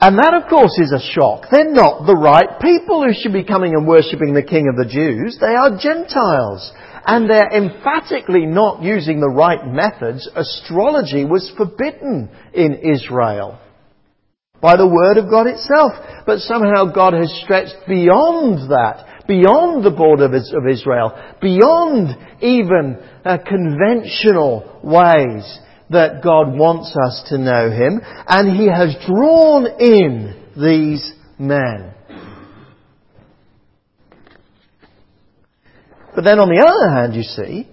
And 0.00 0.16
that, 0.16 0.32
of 0.32 0.48
course, 0.48 0.76
is 0.80 0.92
a 0.92 1.00
shock. 1.12 1.48
They're 1.52 1.72
not 1.72 2.04
the 2.04 2.16
right 2.16 2.60
people 2.60 3.04
who 3.04 3.12
should 3.12 3.32
be 3.32 3.44
coming 3.44 3.72
and 3.72 3.88
worshipping 3.88 4.32
the 4.32 4.44
King 4.44 4.68
of 4.68 4.76
the 4.76 4.88
Jews. 4.88 5.36
They 5.40 5.56
are 5.56 5.76
Gentiles. 5.76 6.72
And 7.06 7.30
they're 7.30 7.52
emphatically 7.52 8.46
not 8.46 8.82
using 8.82 9.20
the 9.20 9.28
right 9.28 9.64
methods. 9.64 10.28
Astrology 10.34 11.24
was 11.24 11.52
forbidden 11.56 12.28
in 12.52 12.74
Israel 12.74 13.60
by 14.60 14.76
the 14.76 14.88
Word 14.88 15.16
of 15.16 15.30
God 15.30 15.46
itself. 15.46 15.92
But 16.26 16.40
somehow 16.40 16.92
God 16.92 17.12
has 17.12 17.32
stretched 17.44 17.86
beyond 17.86 18.70
that, 18.70 19.26
beyond 19.28 19.84
the 19.84 19.90
border 19.92 20.24
of 20.24 20.66
Israel, 20.68 21.12
beyond 21.40 22.16
even 22.42 22.98
uh, 23.24 23.38
conventional 23.46 24.80
ways 24.82 25.60
that 25.90 26.22
God 26.22 26.58
wants 26.58 26.92
us 27.06 27.26
to 27.28 27.38
know 27.38 27.70
Him, 27.70 28.00
and 28.26 28.56
He 28.56 28.66
has 28.66 28.96
drawn 29.06 29.66
in 29.78 30.34
these 30.56 31.12
men. 31.38 31.94
But 36.16 36.24
then 36.24 36.40
on 36.40 36.48
the 36.48 36.64
other 36.64 36.90
hand, 36.90 37.14
you 37.14 37.22
see, 37.22 37.68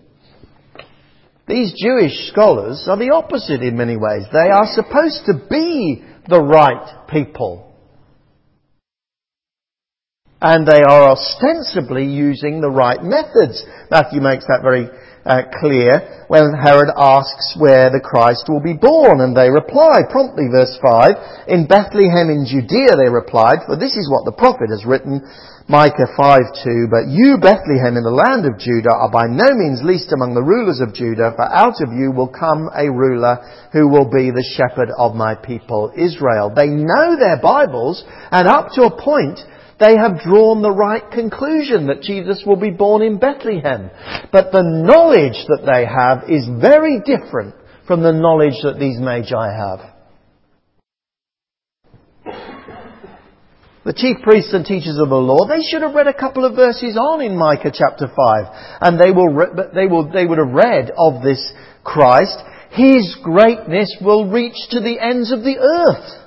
these 1.48 1.74
Jewish 1.82 2.28
scholars 2.28 2.86
are 2.90 2.98
the 2.98 3.12
opposite 3.12 3.64
in 3.64 3.78
many 3.78 3.96
ways. 3.96 4.26
They 4.34 4.52
are 4.52 4.68
supposed 4.68 5.26
to 5.28 5.48
be 5.50 6.04
the 6.28 6.42
right 6.42 7.08
people. 7.08 7.74
And 10.42 10.68
they 10.68 10.82
are 10.84 11.12
ostensibly 11.12 12.06
using 12.06 12.60
the 12.60 12.70
right 12.70 13.02
methods. 13.02 13.64
Matthew 13.90 14.20
makes 14.20 14.46
that 14.48 14.60
very 14.62 14.90
uh, 15.26 15.44
clear 15.60 16.26
when 16.28 16.54
Herod 16.54 16.92
asks 16.96 17.56
where 17.58 17.90
the 17.90 18.04
Christ 18.04 18.50
will 18.50 18.62
be 18.62 18.74
born, 18.74 19.22
and 19.22 19.36
they 19.36 19.50
reply 19.50 20.04
promptly, 20.10 20.52
verse 20.52 20.76
5, 20.82 21.48
In 21.48 21.68
Bethlehem 21.68 22.30
in 22.30 22.46
Judea, 22.48 22.96
they 22.98 23.12
replied, 23.12 23.64
for 23.66 23.76
this 23.76 23.96
is 23.96 24.10
what 24.10 24.26
the 24.26 24.36
prophet 24.36 24.70
has 24.70 24.84
written, 24.86 25.22
Micah 25.70 26.12
5:2, 26.20 26.92
But 26.92 27.08
you, 27.08 27.38
Bethlehem, 27.40 27.96
in 27.96 28.04
the 28.04 28.12
land 28.12 28.44
of 28.46 28.60
Judah, 28.60 28.92
are 28.92 29.12
by 29.12 29.28
no 29.28 29.48
means 29.56 29.80
least 29.82 30.12
among 30.12 30.34
the 30.34 30.44
rulers 30.44 30.82
of 30.82 30.94
Judah, 30.94 31.32
for 31.38 31.48
out 31.48 31.80
of 31.80 31.94
you 31.94 32.12
will 32.12 32.28
come 32.28 32.68
a 32.76 32.92
ruler 32.92 33.40
who 33.72 33.88
will 33.88 34.12
be 34.12 34.28
the 34.30 34.44
shepherd 34.60 34.92
of 34.98 35.16
my 35.16 35.36
people 35.36 35.92
Israel. 35.96 36.52
They 36.52 36.68
know 36.68 37.16
their 37.16 37.40
Bibles, 37.40 38.04
and 38.32 38.46
up 38.46 38.76
to 38.76 38.84
a 38.84 39.02
point, 39.02 39.40
they 39.80 39.96
have 39.98 40.22
drawn 40.22 40.62
the 40.62 40.72
right 40.72 41.04
conclusion 41.12 41.88
that 41.88 42.02
Jesus 42.02 42.44
will 42.46 42.56
be 42.56 42.72
born 42.72 43.02
in 43.02 43.20
Bethlehem. 43.20 43.90
But 44.32 44.52
the 44.52 44.64
knowledge 44.64 45.46
that 45.48 45.66
they 45.66 45.86
have 45.86 46.30
is 46.30 46.48
very 46.62 47.00
different 47.00 47.56
from 47.88 48.02
the 48.02 48.14
knowledge 48.14 48.62
that 48.64 48.80
these 48.80 49.00
magi 49.00 49.52
have. 49.52 49.94
The 53.86 53.94
chief 53.94 54.18
priests 54.24 54.54
and 54.54 54.66
teachers 54.66 54.98
of 54.98 55.10
the 55.10 55.16
law, 55.16 55.46
they 55.46 55.62
should 55.62 55.82
have 55.82 55.94
read 55.94 56.08
a 56.08 56.14
couple 56.14 56.46
of 56.46 56.56
verses 56.56 56.96
on 56.96 57.20
in 57.22 57.36
Micah 57.36 57.72
chapter 57.74 58.08
5. 58.08 58.78
And 58.80 58.98
they, 58.98 59.12
will, 59.12 59.28
they, 59.76 59.88
will, 59.88 60.10
they 60.10 60.26
would 60.26 60.38
have 60.38 60.56
read 60.56 60.92
of 60.98 61.22
this 61.22 61.52
Christ. 61.84 62.38
His 62.72 63.18
greatness 63.22 63.94
will 64.00 64.32
reach 64.32 64.56
to 64.70 64.80
the 64.80 65.00
ends 65.02 65.34
of 65.34 65.44
the 65.44 65.58
earth. 65.60 66.23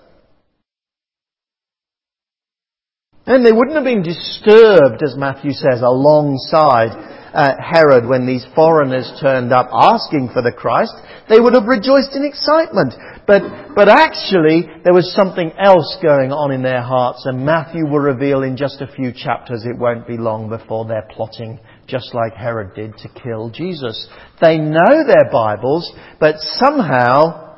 And 3.26 3.44
they 3.44 3.52
wouldn't 3.52 3.74
have 3.74 3.84
been 3.84 4.02
disturbed, 4.02 5.02
as 5.02 5.16
Matthew 5.16 5.50
says, 5.50 5.82
alongside 5.82 6.94
uh, 7.34 7.54
Herod 7.60 8.06
when 8.06 8.24
these 8.24 8.46
foreigners 8.54 9.10
turned 9.20 9.52
up 9.52 9.68
asking 9.72 10.30
for 10.32 10.42
the 10.42 10.52
Christ. 10.52 10.94
They 11.28 11.40
would 11.40 11.54
have 11.54 11.66
rejoiced 11.66 12.14
in 12.14 12.24
excitement. 12.24 12.94
But, 13.26 13.42
but 13.74 13.88
actually, 13.88 14.70
there 14.84 14.94
was 14.94 15.12
something 15.12 15.50
else 15.58 15.98
going 16.00 16.30
on 16.30 16.52
in 16.52 16.62
their 16.62 16.82
hearts, 16.82 17.26
and 17.26 17.44
Matthew 17.44 17.84
will 17.84 17.98
reveal 17.98 18.44
in 18.44 18.56
just 18.56 18.80
a 18.80 18.86
few 18.86 19.12
chapters, 19.12 19.66
it 19.66 19.76
won't 19.76 20.06
be 20.06 20.16
long 20.16 20.48
before 20.48 20.86
they're 20.86 21.08
plotting, 21.10 21.58
just 21.88 22.14
like 22.14 22.34
Herod 22.34 22.76
did, 22.76 22.96
to 22.98 23.08
kill 23.08 23.50
Jesus. 23.50 24.08
They 24.40 24.58
know 24.58 25.04
their 25.04 25.28
Bibles, 25.32 25.92
but 26.20 26.36
somehow 26.38 27.56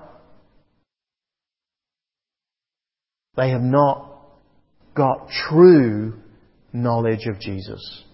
they 3.36 3.50
have 3.50 3.60
not 3.60 4.07
got 4.98 5.28
true 5.48 6.14
knowledge 6.72 7.26
of 7.26 7.40
Jesus. 7.40 8.04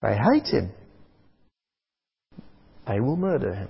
They 0.00 0.16
hate 0.16 0.46
him. 0.46 0.72
They 2.86 3.00
will 3.00 3.16
murder 3.16 3.52
him. 3.52 3.68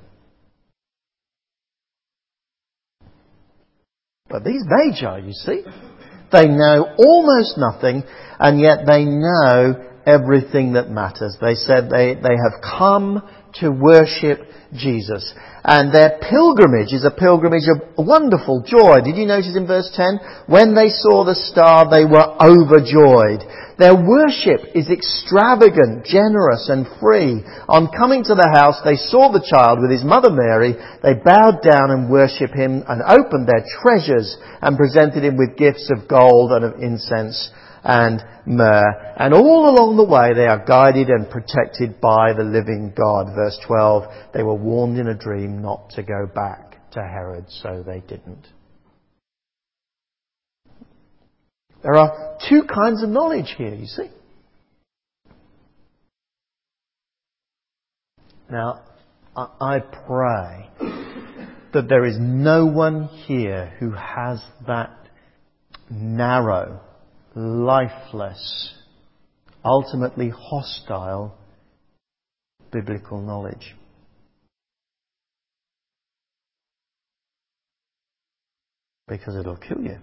But 4.28 4.44
these 4.44 4.62
Magi, 4.64 5.18
you 5.26 5.32
see, 5.32 5.62
they 6.30 6.46
know 6.46 6.94
almost 6.98 7.56
nothing, 7.56 8.04
and 8.38 8.60
yet 8.60 8.80
they 8.86 9.06
know 9.06 9.86
everything 10.06 10.74
that 10.74 10.90
matters. 10.90 11.36
They 11.40 11.54
said 11.54 11.88
they, 11.90 12.14
they 12.14 12.36
have 12.36 12.62
come 12.78 13.22
to 13.60 13.70
worship 13.70 14.40
Jesus. 14.74 15.32
And 15.64 15.92
their 15.92 16.20
pilgrimage 16.20 16.92
is 16.92 17.04
a 17.04 17.10
pilgrimage 17.10 17.68
of 17.68 18.06
wonderful 18.06 18.64
joy. 18.64 19.00
Did 19.04 19.16
you 19.16 19.26
notice 19.26 19.56
in 19.56 19.66
verse 19.66 19.90
10? 19.92 20.46
When 20.46 20.74
they 20.74 20.88
saw 20.88 21.24
the 21.24 21.34
star, 21.34 21.88
they 21.88 22.04
were 22.04 22.24
overjoyed. 22.40 23.44
Their 23.78 23.94
worship 23.94 24.74
is 24.74 24.90
extravagant, 24.90 26.04
generous 26.04 26.68
and 26.68 26.86
free. 26.98 27.44
On 27.68 27.92
coming 27.94 28.24
to 28.24 28.34
the 28.34 28.50
house, 28.50 28.80
they 28.84 28.96
saw 28.96 29.30
the 29.30 29.44
child 29.44 29.78
with 29.80 29.92
his 29.92 30.04
mother 30.04 30.30
Mary. 30.30 30.74
They 31.02 31.14
bowed 31.14 31.62
down 31.62 31.94
and 31.94 32.10
worshipped 32.10 32.54
him 32.54 32.82
and 32.88 33.02
opened 33.06 33.46
their 33.46 33.64
treasures 33.80 34.36
and 34.60 34.76
presented 34.76 35.22
him 35.22 35.36
with 35.36 35.56
gifts 35.56 35.90
of 35.94 36.08
gold 36.08 36.52
and 36.52 36.64
of 36.64 36.82
incense 36.82 37.50
and 37.84 38.22
myrrh. 38.46 39.14
And 39.16 39.34
all 39.34 39.68
along 39.68 39.96
the 39.96 40.04
way 40.04 40.34
they 40.34 40.46
are 40.46 40.64
guided 40.64 41.08
and 41.08 41.30
protected 41.30 42.00
by 42.00 42.32
the 42.32 42.44
living 42.44 42.92
God. 42.96 43.34
Verse 43.34 43.58
12, 43.66 44.04
they 44.34 44.42
were 44.42 44.54
warned 44.54 44.98
in 44.98 45.08
a 45.08 45.14
dream 45.14 45.62
not 45.62 45.90
to 45.90 46.02
go 46.02 46.26
back 46.34 46.90
to 46.92 47.00
Herod, 47.00 47.46
so 47.48 47.84
they 47.86 48.00
didn't. 48.00 48.46
There 51.82 51.94
are 51.94 52.38
two 52.48 52.62
kinds 52.64 53.02
of 53.02 53.08
knowledge 53.08 53.54
here, 53.56 53.74
you 53.74 53.86
see. 53.86 54.10
Now, 58.50 58.80
I 59.36 59.78
pray 59.80 60.70
that 61.72 61.88
there 61.88 62.04
is 62.04 62.16
no 62.18 62.66
one 62.66 63.04
here 63.04 63.74
who 63.78 63.92
has 63.92 64.42
that 64.66 64.96
narrow 65.90 66.80
lifeless, 67.38 68.74
ultimately 69.64 70.30
hostile 70.30 71.36
biblical 72.72 73.20
knowledge. 73.20 73.76
Because 79.06 79.36
it'll 79.36 79.56
kill 79.56 79.80
you. 79.80 79.98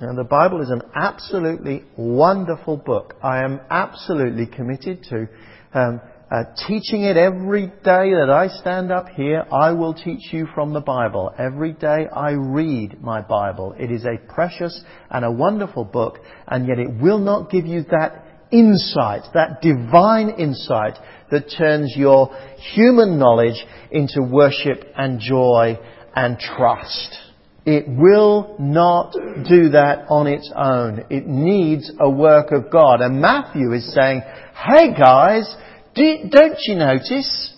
Now, 0.00 0.14
the 0.14 0.24
Bible 0.24 0.62
is 0.62 0.70
an 0.70 0.82
absolutely 0.94 1.84
wonderful 1.96 2.76
book. 2.76 3.14
I 3.22 3.44
am 3.44 3.60
absolutely 3.70 4.46
committed 4.46 5.04
to 5.04 5.28
um, 5.72 6.00
uh, 6.30 6.44
teaching 6.66 7.02
it 7.04 7.16
every 7.16 7.66
day 7.66 8.12
that 8.14 8.30
I 8.30 8.48
stand 8.48 8.90
up 8.90 9.08
here. 9.10 9.44
I 9.52 9.72
will 9.72 9.94
teach 9.94 10.32
you 10.32 10.46
from 10.54 10.72
the 10.72 10.80
Bible. 10.80 11.32
Every 11.38 11.72
day 11.72 12.06
I 12.10 12.30
read 12.30 13.02
my 13.02 13.20
Bible. 13.20 13.74
It 13.78 13.90
is 13.90 14.04
a 14.04 14.18
precious 14.32 14.82
and 15.10 15.24
a 15.24 15.30
wonderful 15.30 15.84
book, 15.84 16.18
and 16.46 16.66
yet 16.66 16.78
it 16.78 16.90
will 17.00 17.18
not 17.18 17.50
give 17.50 17.66
you 17.66 17.82
that 17.90 18.24
insight, 18.50 19.22
that 19.34 19.60
divine 19.60 20.30
insight 20.30 20.94
that 21.30 21.52
turns 21.58 21.94
your 21.96 22.34
human 22.74 23.18
knowledge 23.18 23.64
into 23.90 24.22
worship 24.22 24.84
and 24.96 25.20
joy 25.20 25.78
and 26.14 26.38
trust. 26.38 27.18
It 27.66 27.86
will 27.88 28.56
not 28.58 29.12
do 29.12 29.70
that 29.70 30.04
on 30.08 30.26
its 30.26 30.52
own. 30.54 31.04
It 31.08 31.26
needs 31.26 31.90
a 31.98 32.10
work 32.10 32.52
of 32.52 32.70
God. 32.70 33.00
And 33.00 33.20
Matthew 33.20 33.72
is 33.72 33.92
saying, 33.94 34.22
hey 34.54 34.94
guys, 34.94 35.54
do, 35.94 36.28
don't 36.30 36.58
you 36.66 36.74
notice? 36.76 37.50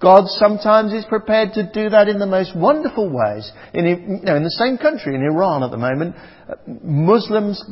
God 0.00 0.24
sometimes 0.26 0.92
is 0.92 1.04
prepared 1.04 1.52
to 1.54 1.70
do 1.72 1.90
that 1.90 2.08
in 2.08 2.18
the 2.18 2.26
most 2.26 2.56
wonderful 2.56 3.08
ways. 3.08 3.50
In, 3.72 3.84
you 3.86 4.24
know, 4.24 4.36
in 4.36 4.42
the 4.42 4.56
same 4.58 4.76
country, 4.76 5.14
in 5.14 5.22
Iran 5.22 5.62
at 5.62 5.70
the 5.70 5.76
moment, 5.76 6.16
uh, 6.48 6.54
Muslims 6.66 7.62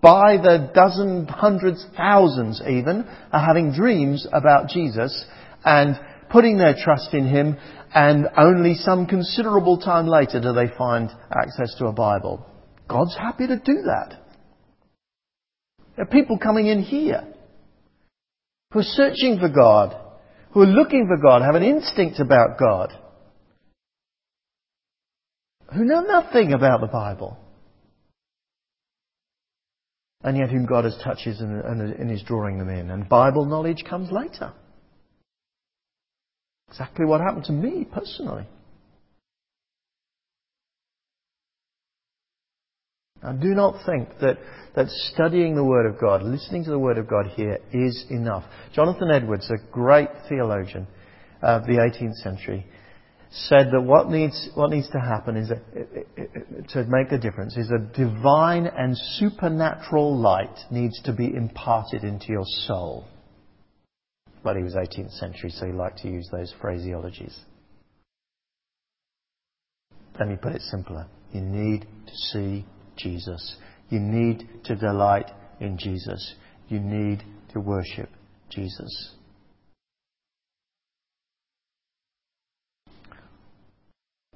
by 0.00 0.36
the 0.36 0.70
dozen, 0.72 1.26
hundreds, 1.26 1.84
thousands 1.96 2.62
even, 2.62 3.04
are 3.32 3.44
having 3.44 3.72
dreams 3.72 4.26
about 4.32 4.68
Jesus 4.68 5.26
and 5.64 5.98
putting 6.30 6.58
their 6.58 6.76
trust 6.80 7.12
in 7.12 7.26
Him 7.26 7.56
and 7.92 8.28
only 8.36 8.74
some 8.74 9.06
considerable 9.06 9.78
time 9.78 10.06
later 10.06 10.40
do 10.40 10.52
they 10.52 10.68
find 10.76 11.10
access 11.32 11.74
to 11.78 11.86
a 11.86 11.92
Bible. 11.92 12.46
God's 12.88 13.16
happy 13.16 13.46
to 13.48 13.56
do 13.56 13.82
that. 13.86 14.14
There 15.96 16.04
are 16.04 16.08
people 16.08 16.38
coming 16.38 16.68
in 16.68 16.82
here 16.82 17.26
who 18.72 18.80
are 18.80 18.82
searching 18.82 19.38
for 19.38 19.48
God, 19.48 19.96
who 20.52 20.62
are 20.62 20.66
looking 20.66 21.06
for 21.06 21.20
God, 21.20 21.42
have 21.42 21.54
an 21.54 21.62
instinct 21.62 22.20
about 22.20 22.58
God, 22.58 22.92
who 25.74 25.84
know 25.84 26.00
nothing 26.00 26.52
about 26.52 26.80
the 26.80 26.86
Bible, 26.86 27.38
and 30.22 30.36
yet 30.36 30.50
whom 30.50 30.66
God 30.66 30.84
has 30.84 30.98
touches 31.02 31.40
and, 31.40 31.60
and 31.62 32.10
is 32.10 32.22
drawing 32.22 32.58
them 32.58 32.68
in. 32.68 32.90
And 32.90 33.08
Bible 33.08 33.44
knowledge 33.44 33.84
comes 33.88 34.10
later. 34.10 34.52
Exactly 36.68 37.06
what 37.06 37.20
happened 37.20 37.44
to 37.44 37.52
me 37.52 37.86
personally. 37.90 38.46
Now, 43.22 43.32
do 43.32 43.48
not 43.48 43.84
think 43.86 44.08
that, 44.20 44.38
that 44.78 44.88
studying 45.12 45.56
the 45.56 45.64
Word 45.64 45.86
of 45.86 46.00
God, 46.00 46.22
listening 46.22 46.62
to 46.62 46.70
the 46.70 46.78
Word 46.78 46.98
of 46.98 47.08
God 47.08 47.26
here 47.34 47.58
is 47.72 48.04
enough. 48.10 48.44
Jonathan 48.72 49.10
Edwards, 49.10 49.50
a 49.50 49.72
great 49.72 50.08
theologian 50.28 50.86
of 51.42 51.64
the 51.64 51.78
18th 51.78 52.14
century, 52.22 52.64
said 53.32 53.72
that 53.72 53.80
what 53.80 54.08
needs, 54.08 54.50
what 54.54 54.70
needs 54.70 54.88
to 54.90 55.00
happen 55.00 55.36
is 55.36 55.50
a, 55.50 55.56
to 56.68 56.84
make 56.84 57.10
a 57.10 57.18
difference 57.18 57.56
is 57.56 57.72
a 57.72 57.78
divine 57.92 58.66
and 58.66 58.96
supernatural 59.16 60.16
light 60.16 60.56
needs 60.70 61.02
to 61.02 61.12
be 61.12 61.26
imparted 61.26 62.04
into 62.04 62.28
your 62.28 62.46
soul. 62.46 63.04
But 64.44 64.56
he 64.56 64.62
was 64.62 64.74
18th 64.74 65.18
century, 65.18 65.50
so 65.50 65.66
he 65.66 65.72
liked 65.72 65.98
to 66.02 66.08
use 66.08 66.28
those 66.30 66.54
phraseologies. 66.62 67.36
Let 70.20 70.28
me 70.28 70.36
put 70.40 70.52
it 70.52 70.62
simpler. 70.62 71.08
You 71.32 71.40
need 71.40 71.80
to 71.80 72.14
see 72.14 72.64
Jesus. 72.96 73.56
You 73.90 74.00
need 74.00 74.48
to 74.64 74.76
delight 74.76 75.30
in 75.60 75.78
Jesus. 75.78 76.34
You 76.68 76.80
need 76.80 77.24
to 77.52 77.60
worship 77.60 78.10
Jesus. 78.50 79.14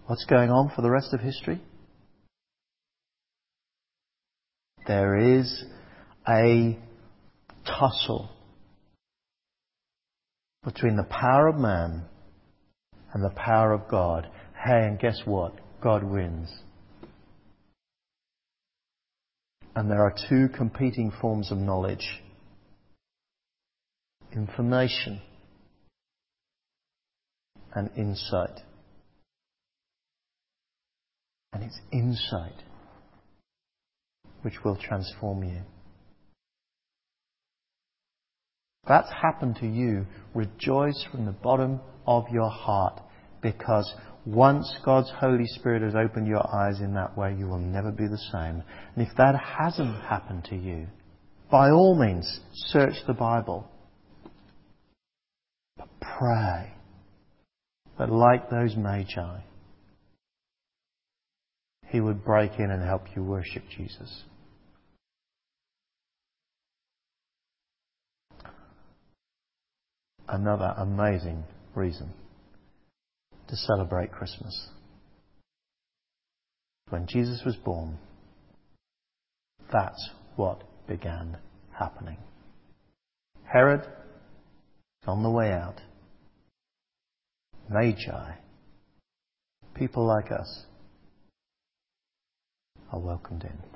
What's 0.07 0.25
going 0.25 0.51
on 0.51 0.73
for 0.75 0.83
the 0.83 0.91
rest 0.91 1.13
of 1.13 1.21
history? 1.21 1.61
There 4.87 5.17
is 5.17 5.65
a 6.29 6.79
tussle 7.65 8.31
between 10.65 10.97
the 10.97 11.05
power 11.05 11.49
of 11.49 11.57
man 11.57 12.05
and 13.13 13.23
the 13.23 13.35
power 13.35 13.73
of 13.73 13.89
God. 13.89 14.29
Hey, 14.55 14.87
and 14.87 14.99
guess 14.99 15.21
what? 15.25 15.55
God 15.83 16.03
wins. 16.03 16.51
And 19.75 19.91
there 19.91 20.03
are 20.03 20.15
two 20.29 20.49
competing 20.49 21.13
forms 21.21 21.51
of 21.51 21.59
knowledge 21.59 22.23
information 24.33 25.21
and 27.75 27.91
insight. 27.97 28.61
And 31.53 31.63
it's 31.63 31.79
insight 31.93 32.63
which 34.43 34.55
will 34.65 34.77
transform 34.77 35.45
you. 35.45 35.63
that's 38.93 39.11
happened 39.23 39.57
to 39.57 39.67
you, 39.67 40.05
rejoice 40.35 41.07
from 41.11 41.25
the 41.25 41.33
bottom 41.33 41.81
of 42.07 42.25
your 42.31 42.51
heart 42.51 43.01
because 43.41 43.91
once 44.25 44.73
God's 44.85 45.11
Holy 45.19 45.47
Spirit 45.47 45.83
has 45.83 45.95
opened 45.95 46.29
your 46.29 46.47
eyes 46.55 46.81
in 46.81 46.95
that 46.95 47.17
way, 47.17 47.35
you 47.37 47.47
will 47.47 47.59
never 47.59 47.91
be 47.91 48.07
the 48.07 48.19
same. 48.33 48.63
And 48.95 49.07
if 49.07 49.09
that 49.17 49.35
hasn't 49.35 50.01
happened 50.03 50.45
to 50.51 50.57
you, 50.57 50.87
by 51.51 51.71
all 51.71 51.99
means, 51.99 52.41
search 52.53 52.95
the 53.07 53.15
Bible. 53.15 53.69
But 55.77 55.89
pray 56.01 56.73
that, 57.99 58.11
like 58.11 58.49
those 58.49 58.77
magi, 58.77 59.41
He 61.89 62.01
would 62.01 62.25
break 62.25 62.53
in 62.59 62.71
and 62.71 62.83
help 62.83 63.03
you 63.17 63.25
worship 63.25 63.65
Jesus. 63.77 64.23
Another 70.29 70.73
amazing 70.79 71.45
reason 71.75 72.15
to 73.53 73.57
celebrate 73.59 74.11
Christmas. 74.11 74.69
When 76.89 77.07
Jesus 77.07 77.43
was 77.45 77.55
born, 77.55 77.99
that's 79.71 80.09
what 80.37 80.63
began 80.89 81.37
happening. 81.79 82.17
Herod 83.45 83.83
on 85.07 85.23
the 85.23 85.29
way 85.29 85.53
out. 85.53 85.83
Magi, 87.69 88.37
people 89.75 90.07
like 90.07 90.33
us, 90.33 90.65
are 92.91 93.01
welcomed 93.01 93.45
in. 93.45 93.72